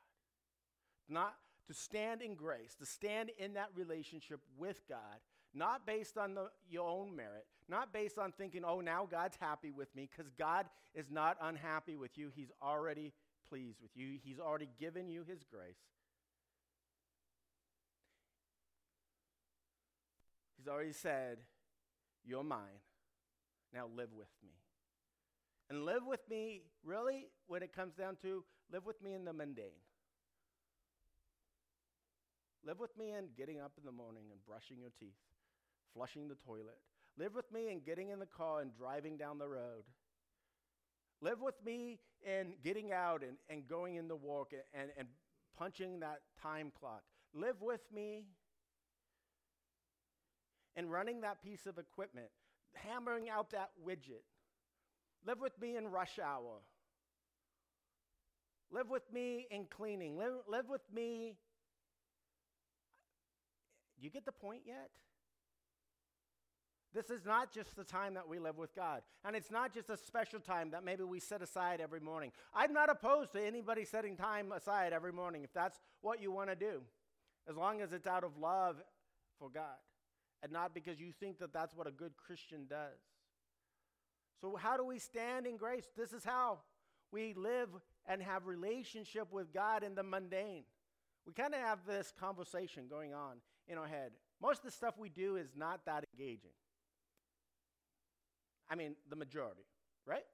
Not 1.13 1.35
to 1.67 1.73
stand 1.73 2.21
in 2.21 2.35
grace, 2.35 2.75
to 2.79 2.85
stand 2.85 3.31
in 3.37 3.53
that 3.53 3.69
relationship 3.75 4.39
with 4.57 4.81
God, 4.87 5.19
not 5.53 5.85
based 5.85 6.17
on 6.17 6.35
the, 6.35 6.49
your 6.69 6.87
own 6.87 7.15
merit, 7.15 7.45
not 7.67 7.93
based 7.93 8.17
on 8.17 8.31
thinking, 8.31 8.63
oh, 8.65 8.81
now 8.81 9.07
God's 9.09 9.37
happy 9.39 9.71
with 9.71 9.93
me, 9.95 10.09
because 10.09 10.31
God 10.37 10.65
is 10.93 11.09
not 11.09 11.37
unhappy 11.41 11.95
with 11.95 12.17
you. 12.17 12.31
He's 12.33 12.51
already 12.61 13.13
pleased 13.55 13.81
with 13.81 13.91
you, 13.95 14.17
He's 14.21 14.39
already 14.39 14.67
given 14.79 15.07
you 15.07 15.23
His 15.23 15.43
grace. 15.49 15.79
He's 20.57 20.67
already 20.67 20.91
said, 20.91 21.37
You're 22.25 22.43
mine. 22.43 22.83
Now 23.73 23.87
live 23.95 24.09
with 24.13 24.27
me. 24.43 24.51
And 25.69 25.85
live 25.85 26.05
with 26.05 26.19
me, 26.29 26.63
really, 26.83 27.27
when 27.47 27.63
it 27.63 27.73
comes 27.73 27.93
down 27.93 28.17
to 28.23 28.43
live 28.73 28.85
with 28.85 29.01
me 29.01 29.13
in 29.13 29.23
the 29.23 29.33
mundane. 29.33 29.83
Live 32.65 32.79
with 32.79 32.97
me 32.97 33.13
in 33.17 33.27
getting 33.37 33.61
up 33.61 33.71
in 33.77 33.85
the 33.85 33.91
morning 33.91 34.25
and 34.31 34.45
brushing 34.45 34.79
your 34.81 34.91
teeth, 34.99 35.15
flushing 35.93 36.27
the 36.27 36.35
toilet. 36.35 36.79
Live 37.17 37.33
with 37.33 37.49
me 37.53 37.71
in 37.71 37.79
getting 37.79 38.09
in 38.09 38.19
the 38.19 38.25
car 38.25 38.59
and 38.59 38.75
driving 38.77 39.17
down 39.17 39.37
the 39.37 39.47
road. 39.47 39.85
Live 41.21 41.41
with 41.41 41.55
me 41.65 41.99
in 42.25 42.53
getting 42.63 42.91
out 42.91 43.23
and, 43.23 43.37
and 43.49 43.67
going 43.67 43.95
in 43.95 44.07
the 44.07 44.15
walk 44.15 44.51
and, 44.73 44.89
and 44.97 45.07
punching 45.57 45.99
that 46.01 46.21
time 46.41 46.71
clock. 46.77 47.03
Live 47.33 47.61
with 47.61 47.81
me 47.93 48.25
in 50.75 50.89
running 50.89 51.21
that 51.21 51.41
piece 51.41 51.65
of 51.65 51.77
equipment, 51.77 52.27
hammering 52.73 53.29
out 53.29 53.51
that 53.51 53.69
widget. 53.85 54.23
Live 55.25 55.39
with 55.39 55.59
me 55.59 55.77
in 55.77 55.87
rush 55.87 56.19
hour. 56.23 56.61
Live 58.71 58.89
with 58.89 59.03
me 59.11 59.47
in 59.51 59.65
cleaning. 59.65 60.17
Live, 60.17 60.33
live 60.47 60.65
with 60.69 60.81
me. 60.93 61.35
You 63.97 64.09
get 64.09 64.25
the 64.25 64.31
point 64.31 64.63
yet? 64.65 64.89
This 66.95 67.09
is 67.09 67.25
not 67.25 67.51
just 67.51 67.75
the 67.75 67.83
time 67.83 68.13
that 68.13 68.27
we 68.27 68.39
live 68.39 68.57
with 68.57 68.73
God. 68.73 69.01
And 69.25 69.35
it's 69.35 69.51
not 69.51 69.73
just 69.73 69.89
a 69.89 69.97
special 69.97 70.39
time 70.39 70.71
that 70.71 70.85
maybe 70.85 71.03
we 71.03 71.19
set 71.19 71.41
aside 71.41 71.81
every 71.81 71.99
morning. 71.99 72.31
I'm 72.53 72.71
not 72.71 72.89
opposed 72.89 73.33
to 73.33 73.45
anybody 73.45 73.83
setting 73.83 74.15
time 74.15 74.53
aside 74.53 74.93
every 74.93 75.11
morning 75.11 75.43
if 75.43 75.51
that's 75.53 75.77
what 76.01 76.21
you 76.21 76.31
want 76.31 76.51
to 76.51 76.55
do, 76.55 76.81
as 77.49 77.57
long 77.57 77.81
as 77.81 77.91
it's 77.91 78.07
out 78.07 78.23
of 78.23 78.37
love 78.37 78.77
for 79.37 79.49
God 79.49 79.75
and 80.41 80.53
not 80.53 80.73
because 80.73 80.99
you 80.99 81.11
think 81.11 81.39
that 81.39 81.51
that's 81.51 81.75
what 81.75 81.85
a 81.85 81.91
good 81.91 82.13
Christian 82.15 82.65
does. 82.69 82.99
So, 84.39 84.55
how 84.55 84.77
do 84.77 84.85
we 84.85 84.99
stand 84.99 85.47
in 85.47 85.57
grace? 85.57 85.87
This 85.97 86.13
is 86.13 86.23
how 86.23 86.59
we 87.11 87.33
live 87.33 87.69
and 88.05 88.21
have 88.21 88.45
relationship 88.45 89.33
with 89.33 89.53
God 89.53 89.83
in 89.83 89.95
the 89.95 90.03
mundane. 90.03 90.63
We 91.25 91.33
kind 91.33 91.53
of 91.53 91.59
have 91.59 91.79
this 91.87 92.13
conversation 92.17 92.85
going 92.87 93.13
on 93.13 93.37
in 93.67 93.77
our 93.77 93.87
head. 93.87 94.11
Most 94.41 94.59
of 94.59 94.65
the 94.65 94.71
stuff 94.71 94.97
we 94.97 95.09
do 95.09 95.37
is 95.37 95.49
not 95.57 95.85
that 95.87 96.05
engaging. 96.13 96.51
I 98.69 98.75
mean, 98.75 98.95
the 99.09 99.15
majority, 99.15 99.65
right? 100.05 100.25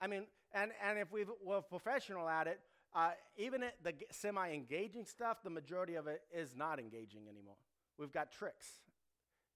I 0.00 0.06
mean, 0.06 0.26
and, 0.52 0.70
and 0.86 0.98
if 0.98 1.10
we 1.10 1.24
were 1.44 1.60
professional 1.60 2.28
at 2.28 2.46
it, 2.46 2.60
uh, 2.94 3.10
even 3.36 3.62
the 3.82 3.92
semi 4.10 4.52
engaging 4.52 5.04
stuff, 5.04 5.38
the 5.42 5.50
majority 5.50 5.96
of 5.96 6.06
it 6.06 6.22
is 6.34 6.54
not 6.56 6.78
engaging 6.78 7.28
anymore. 7.28 7.56
We've 7.98 8.12
got 8.12 8.32
tricks, 8.32 8.66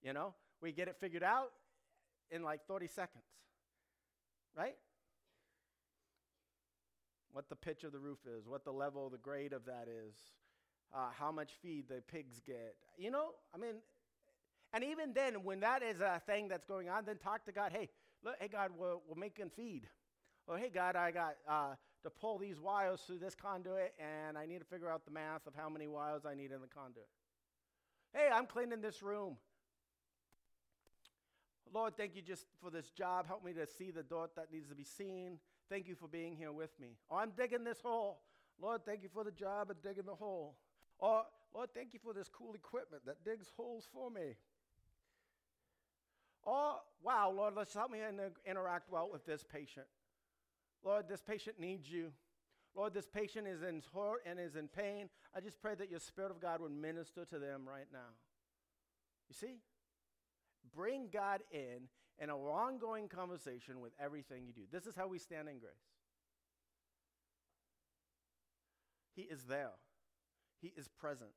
you 0.03 0.13
know? 0.13 0.33
We 0.61 0.71
get 0.71 0.87
it 0.87 0.97
figured 0.99 1.23
out 1.23 1.51
in 2.29 2.43
like 2.43 2.67
30 2.67 2.87
seconds, 2.87 3.23
right? 4.55 4.75
What 7.31 7.49
the 7.49 7.55
pitch 7.55 7.83
of 7.83 7.91
the 7.91 7.99
roof 7.99 8.19
is, 8.25 8.47
what 8.47 8.63
the 8.63 8.71
level, 8.71 9.09
the 9.09 9.17
grade 9.17 9.53
of 9.53 9.65
that 9.65 9.87
is, 9.87 10.13
uh, 10.93 11.09
how 11.17 11.31
much 11.31 11.51
feed 11.61 11.87
the 11.87 12.01
pigs 12.11 12.41
get. 12.45 12.75
You 12.97 13.11
know, 13.11 13.29
I 13.55 13.57
mean, 13.57 13.75
and 14.73 14.83
even 14.83 15.13
then, 15.13 15.43
when 15.43 15.59
that 15.61 15.83
is 15.83 15.99
a 15.99 16.21
thing 16.25 16.47
that's 16.47 16.65
going 16.65 16.89
on, 16.89 17.05
then 17.05 17.17
talk 17.17 17.45
to 17.45 17.51
God. 17.51 17.71
Hey, 17.71 17.89
look, 18.23 18.35
hey 18.39 18.47
God, 18.47 18.71
we're, 18.77 18.95
we're 19.07 19.19
making 19.19 19.49
feed. 19.49 19.87
Or 20.47 20.57
hey 20.57 20.69
God, 20.73 20.95
I 20.95 21.11
got 21.11 21.35
uh, 21.47 21.75
to 22.03 22.09
pull 22.09 22.37
these 22.37 22.59
wires 22.59 23.01
through 23.05 23.19
this 23.19 23.35
conduit, 23.35 23.93
and 23.99 24.37
I 24.37 24.45
need 24.45 24.59
to 24.59 24.65
figure 24.65 24.89
out 24.89 25.05
the 25.05 25.11
math 25.11 25.45
of 25.47 25.53
how 25.55 25.69
many 25.69 25.87
wires 25.87 26.23
I 26.25 26.35
need 26.35 26.51
in 26.51 26.61
the 26.61 26.67
conduit. 26.67 27.07
Hey, 28.13 28.29
I'm 28.33 28.45
cleaning 28.45 28.81
this 28.81 29.01
room. 29.01 29.37
Lord, 31.73 31.95
thank 31.95 32.15
you 32.15 32.21
just 32.21 32.47
for 32.61 32.69
this 32.69 32.89
job. 32.89 33.27
Help 33.27 33.45
me 33.45 33.53
to 33.53 33.65
see 33.65 33.91
the 33.91 34.03
dirt 34.03 34.35
that 34.35 34.51
needs 34.51 34.67
to 34.69 34.75
be 34.75 34.83
seen. 34.83 35.37
Thank 35.69 35.87
you 35.87 35.95
for 35.95 36.07
being 36.07 36.35
here 36.35 36.51
with 36.51 36.77
me. 36.81 36.97
Or 37.09 37.19
I'm 37.19 37.31
digging 37.31 37.63
this 37.63 37.79
hole. 37.79 38.19
Lord, 38.61 38.85
thank 38.85 39.03
you 39.03 39.09
for 39.13 39.23
the 39.23 39.31
job 39.31 39.69
of 39.71 39.81
digging 39.81 40.05
the 40.05 40.15
hole. 40.15 40.57
Or, 40.99 41.23
Lord, 41.55 41.69
thank 41.73 41.93
you 41.93 41.99
for 42.03 42.13
this 42.13 42.27
cool 42.27 42.53
equipment 42.53 43.05
that 43.05 43.23
digs 43.23 43.47
holes 43.55 43.87
for 43.93 44.11
me. 44.11 44.35
Oh, 46.45 46.79
wow, 47.03 47.31
Lord, 47.35 47.53
let's 47.55 47.73
help 47.73 47.91
me 47.91 47.99
interact 48.45 48.91
well 48.91 49.09
with 49.11 49.25
this 49.25 49.43
patient. 49.43 49.85
Lord, 50.83 51.07
this 51.07 51.21
patient 51.21 51.59
needs 51.59 51.89
you. 51.89 52.11
Lord, 52.75 52.93
this 52.93 53.07
patient 53.07 53.47
is 53.47 53.61
in 53.61 53.83
hurt 53.93 54.21
and 54.25 54.39
is 54.39 54.55
in 54.55 54.67
pain. 54.67 55.09
I 55.35 55.41
just 55.41 55.61
pray 55.61 55.75
that 55.75 55.91
your 55.91 55.99
Spirit 55.99 56.31
of 56.31 56.41
God 56.41 56.61
would 56.61 56.71
minister 56.71 57.25
to 57.25 57.37
them 57.37 57.61
right 57.67 57.87
now. 57.91 57.99
You 59.29 59.35
see? 59.35 59.57
Bring 60.73 61.09
God 61.11 61.41
in 61.51 61.87
in 62.19 62.29
an 62.29 62.35
ongoing 62.35 63.07
conversation 63.07 63.81
with 63.81 63.93
everything 63.99 64.43
you 64.45 64.53
do. 64.53 64.61
This 64.71 64.85
is 64.85 64.95
how 64.95 65.07
we 65.07 65.17
stand 65.17 65.49
in 65.49 65.57
grace. 65.59 65.73
He 69.15 69.23
is 69.23 69.43
there, 69.43 69.71
He 70.61 70.71
is 70.77 70.87
present. 70.87 71.31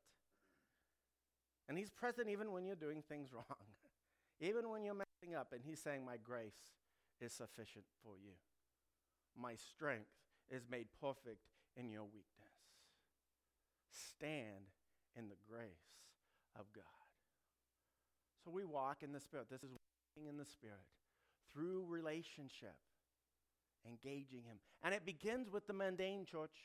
And 1.69 1.79
He's 1.79 1.91
present 1.91 2.29
even 2.29 2.53
when 2.53 2.67
you're 2.67 2.77
doing 2.77 3.03
things 3.09 3.33
wrong. 3.35 3.45
Even 4.41 4.69
when 4.71 4.85
you're 4.85 4.95
messing 4.95 5.37
up, 5.37 5.53
and 5.53 5.63
he's 5.65 5.81
saying, 5.81 6.05
My 6.05 6.17
grace 6.17 6.75
is 7.21 7.33
sufficient 7.33 7.85
for 8.03 8.19
you. 8.19 8.33
My 9.41 9.55
strength 9.55 10.11
is 10.51 10.63
made 10.71 10.87
perfect 11.01 11.47
in 11.77 11.91
your 11.91 12.05
weakness. 12.05 12.55
Stand 13.91 14.71
in 15.17 15.29
the 15.29 15.37
grace 15.49 16.03
of 16.59 16.67
God. 16.75 16.85
So 18.45 18.51
we 18.51 18.65
walk 18.65 18.99
in 19.03 19.13
the 19.13 19.21
Spirit. 19.21 19.47
This 19.51 19.63
is 19.63 19.71
walking 19.71 20.29
in 20.29 20.37
the 20.37 20.45
Spirit 20.45 20.85
through 21.53 21.87
relationship, 21.89 22.75
engaging 23.87 24.43
Him. 24.45 24.59
And 24.83 24.95
it 24.95 25.07
begins 25.07 25.51
with 25.51 25.67
the 25.67 25.73
mundane, 25.73 26.27
church. 26.31 26.57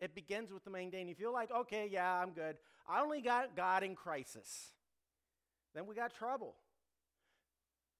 It 0.00 0.14
begins 0.14 0.52
with 0.52 0.64
the 0.64 0.70
mundane. 0.70 1.08
You 1.08 1.14
feel 1.14 1.32
like, 1.32 1.50
okay, 1.50 1.88
yeah, 1.90 2.20
I'm 2.20 2.30
good. 2.30 2.56
I 2.88 3.00
only 3.00 3.20
got 3.20 3.56
God 3.56 3.82
in 3.82 3.94
crisis. 3.94 4.72
Then 5.74 5.86
we 5.86 5.94
got 5.94 6.14
trouble. 6.14 6.54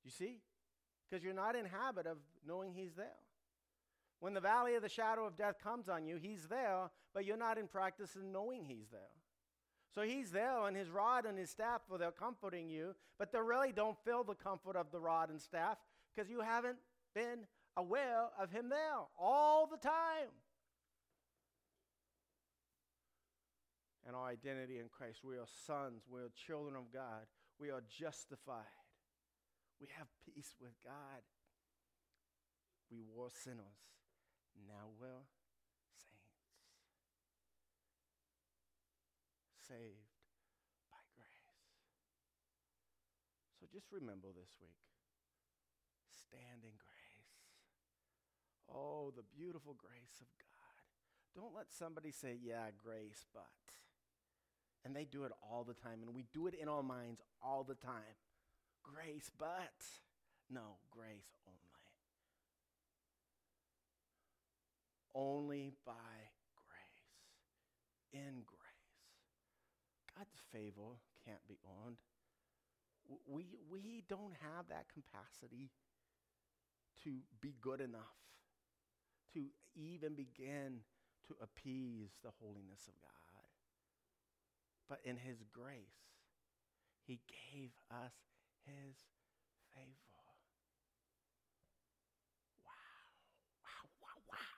You 0.04 0.10
see? 0.10 0.40
Because 1.08 1.24
you're 1.24 1.34
not 1.34 1.56
in 1.56 1.64
habit 1.64 2.06
of 2.06 2.18
knowing 2.46 2.72
He's 2.74 2.94
there. 2.94 3.06
When 4.20 4.34
the 4.34 4.40
valley 4.40 4.74
of 4.74 4.82
the 4.82 4.88
shadow 4.88 5.26
of 5.26 5.36
death 5.36 5.56
comes 5.62 5.88
on 5.88 6.06
you, 6.06 6.16
He's 6.16 6.46
there, 6.48 6.90
but 7.14 7.24
you're 7.24 7.36
not 7.36 7.58
in 7.58 7.68
practice 7.68 8.16
in 8.16 8.32
knowing 8.32 8.64
He's 8.66 8.88
there. 8.90 9.00
So 9.94 10.02
He's 10.02 10.30
there, 10.30 10.66
and 10.66 10.76
His 10.76 10.90
rod 10.90 11.24
and 11.24 11.38
His 11.38 11.50
staff, 11.50 11.82
for 11.88 11.98
they're 11.98 12.10
comforting 12.10 12.68
you, 12.68 12.94
but 13.18 13.32
they 13.32 13.40
really 13.40 13.72
don't 13.72 13.96
feel 14.04 14.24
the 14.24 14.34
comfort 14.34 14.76
of 14.76 14.90
the 14.90 15.00
rod 15.00 15.30
and 15.30 15.40
staff 15.40 15.78
because 16.14 16.30
you 16.30 16.40
haven't 16.40 16.78
been 17.14 17.46
aware 17.76 18.26
of 18.40 18.50
Him 18.50 18.68
there 18.68 18.98
all 19.18 19.66
the 19.66 19.76
time. 19.76 20.28
And 24.06 24.16
our 24.16 24.26
identity 24.26 24.78
in 24.78 24.88
Christ, 24.88 25.20
we 25.22 25.36
are 25.36 25.46
sons, 25.66 26.02
we 26.10 26.20
are 26.20 26.30
children 26.46 26.74
of 26.74 26.92
God, 26.92 27.26
we 27.60 27.70
are 27.70 27.82
justified. 27.98 28.64
We 29.80 29.86
have 29.98 30.10
peace 30.26 30.58
with 30.60 30.74
God. 30.82 31.22
We 32.90 33.02
were 33.02 33.30
sinners. 33.30 33.78
Now 34.66 34.90
we're 34.98 35.22
saints. 35.94 36.50
Saved 39.62 40.10
by 40.90 41.02
grace. 41.14 41.62
So 43.60 43.66
just 43.70 43.92
remember 43.92 44.34
this 44.34 44.58
week 44.58 44.82
stand 46.28 46.66
in 46.66 46.74
grace. 46.74 47.38
Oh, 48.68 49.12
the 49.14 49.24
beautiful 49.24 49.78
grace 49.78 50.18
of 50.20 50.28
God. 50.42 50.82
Don't 51.38 51.54
let 51.54 51.72
somebody 51.72 52.10
say, 52.10 52.36
yeah, 52.42 52.68
grace, 52.76 53.24
but. 53.32 53.46
And 54.84 54.94
they 54.94 55.04
do 55.04 55.24
it 55.24 55.32
all 55.42 55.64
the 55.64 55.74
time, 55.74 56.02
and 56.02 56.14
we 56.14 56.24
do 56.32 56.46
it 56.46 56.54
in 56.54 56.68
our 56.68 56.82
minds 56.82 57.20
all 57.42 57.64
the 57.64 57.74
time 57.74 58.16
grace, 58.94 59.30
but 59.38 59.84
no, 60.50 60.78
grace 60.90 61.36
only. 61.46 61.58
Only 65.14 65.72
by 65.84 65.92
grace. 66.54 67.08
In 68.12 68.42
grace. 68.46 68.58
God's 70.16 70.40
favor 70.52 70.98
can't 71.24 71.46
be 71.48 71.58
earned. 71.84 71.96
We, 73.26 73.46
we 73.70 74.04
don't 74.08 74.34
have 74.42 74.68
that 74.68 74.86
capacity 74.92 75.70
to 77.04 77.10
be 77.40 77.54
good 77.60 77.80
enough, 77.80 78.18
to 79.32 79.44
even 79.74 80.14
begin 80.14 80.80
to 81.28 81.34
appease 81.40 82.10
the 82.22 82.30
holiness 82.40 82.88
of 82.88 82.94
God. 83.00 83.08
But 84.88 85.00
in 85.04 85.16
His 85.16 85.42
grace, 85.52 86.16
He 87.06 87.20
gave 87.52 87.70
us 87.90 88.12
his 88.68 89.00
favor. 89.72 90.12
Wow. 92.60 93.08
Wow, 93.64 93.84
wow, 94.04 94.18
wow. 94.28 94.54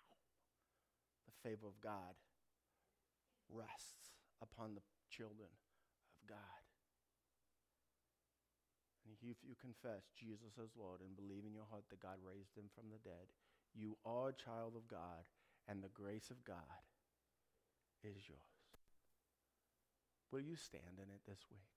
The 1.31 1.37
favor 1.47 1.71
of 1.71 1.79
God 1.79 2.19
rests 3.47 4.15
upon 4.43 4.75
the 4.75 4.83
children 5.11 5.51
of 5.51 6.21
God. 6.27 6.63
And 9.07 9.15
if 9.15 9.23
you 9.23 9.55
confess 9.59 10.11
Jesus 10.15 10.59
as 10.59 10.75
Lord 10.79 11.03
and 11.03 11.19
believe 11.19 11.47
in 11.47 11.55
your 11.55 11.67
heart 11.71 11.87
that 11.91 12.03
God 12.03 12.19
raised 12.23 12.55
him 12.55 12.71
from 12.75 12.91
the 12.91 13.03
dead, 13.03 13.31
you 13.75 13.99
are 14.07 14.31
a 14.31 14.43
child 14.45 14.75
of 14.75 14.87
God, 14.87 15.27
and 15.67 15.83
the 15.83 15.95
grace 15.95 16.31
of 16.31 16.43
God 16.45 16.83
is 18.03 18.29
yours. 18.29 18.39
Will 20.31 20.41
you 20.41 20.55
stand 20.55 20.99
in 20.99 21.11
it 21.11 21.23
this 21.27 21.43
week? 21.51 21.71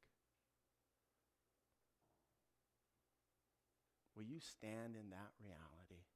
Will 4.24 4.32
you 4.32 4.40
stand 4.40 4.96
in 4.96 5.10
that 5.10 5.36
reality, 5.44 6.08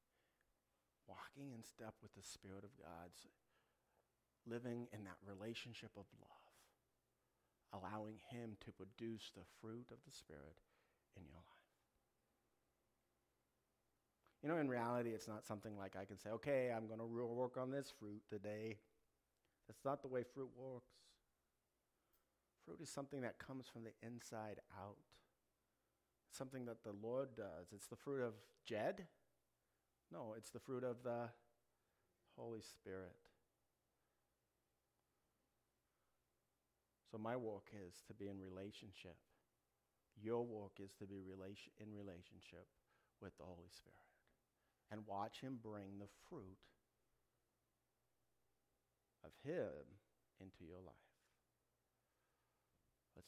walking 1.08 1.52
in 1.52 1.62
step 1.64 1.96
with 2.02 2.16
the 2.16 2.24
Spirit 2.24 2.64
of 2.64 2.72
God, 2.80 3.12
living 4.48 4.88
in 4.94 5.04
that 5.04 5.20
relationship 5.28 5.92
of 5.98 6.06
love, 6.22 6.56
allowing 7.76 8.16
Him 8.32 8.56
to 8.64 8.72
produce 8.72 9.32
the 9.36 9.44
fruit 9.60 9.92
of 9.92 9.98
the 10.08 10.16
Spirit 10.16 10.56
in 11.18 11.24
your 11.28 11.36
life? 11.36 11.68
You 14.42 14.48
know, 14.48 14.58
in 14.58 14.70
reality, 14.70 15.10
it's 15.10 15.28
not 15.28 15.46
something 15.46 15.78
like 15.78 15.98
I 16.00 16.06
can 16.06 16.18
say, 16.18 16.30
okay, 16.30 16.72
I'm 16.72 16.88
going 16.88 17.00
to 17.00 17.06
work 17.06 17.58
on 17.58 17.72
this 17.72 17.92
fruit 18.00 18.22
today. 18.30 18.78
That's 19.68 19.84
not 19.84 20.02
the 20.02 20.08
way 20.08 20.24
fruit 20.24 20.52
works. 20.56 20.96
Fruit 22.64 22.80
is 22.80 22.90
something 22.90 23.20
that 23.20 23.38
comes 23.38 23.66
from 23.68 23.84
the 23.84 23.92
inside 24.02 24.62
out. 24.80 24.96
Something 26.32 26.66
that 26.66 26.84
the 26.84 26.94
Lord 27.02 27.30
does. 27.36 27.74
It's 27.74 27.88
the 27.88 27.96
fruit 27.96 28.22
of 28.22 28.34
Jed? 28.66 29.06
No, 30.12 30.34
it's 30.38 30.50
the 30.50 30.60
fruit 30.60 30.84
of 30.84 30.98
the 31.04 31.30
Holy 32.38 32.62
Spirit. 32.62 33.16
So 37.12 37.18
my 37.18 37.36
walk 37.36 37.70
is 37.74 38.04
to 38.08 38.14
be 38.14 38.28
in 38.28 38.40
relationship. 38.40 39.16
Your 40.22 40.46
walk 40.46 40.74
is 40.84 40.94
to 41.00 41.06
be 41.06 41.16
in 41.16 41.94
relationship 41.94 42.68
with 43.22 43.38
the 43.38 43.44
Holy 43.44 43.70
Spirit 43.70 43.96
and 44.92 45.08
watch 45.08 45.42
Him 45.42 45.60
bring 45.62 46.00
the 46.00 46.10
fruit 46.30 46.58
of 49.24 49.32
Him 49.44 49.98
into 50.40 50.64
your 50.66 50.82
life. 50.86 51.07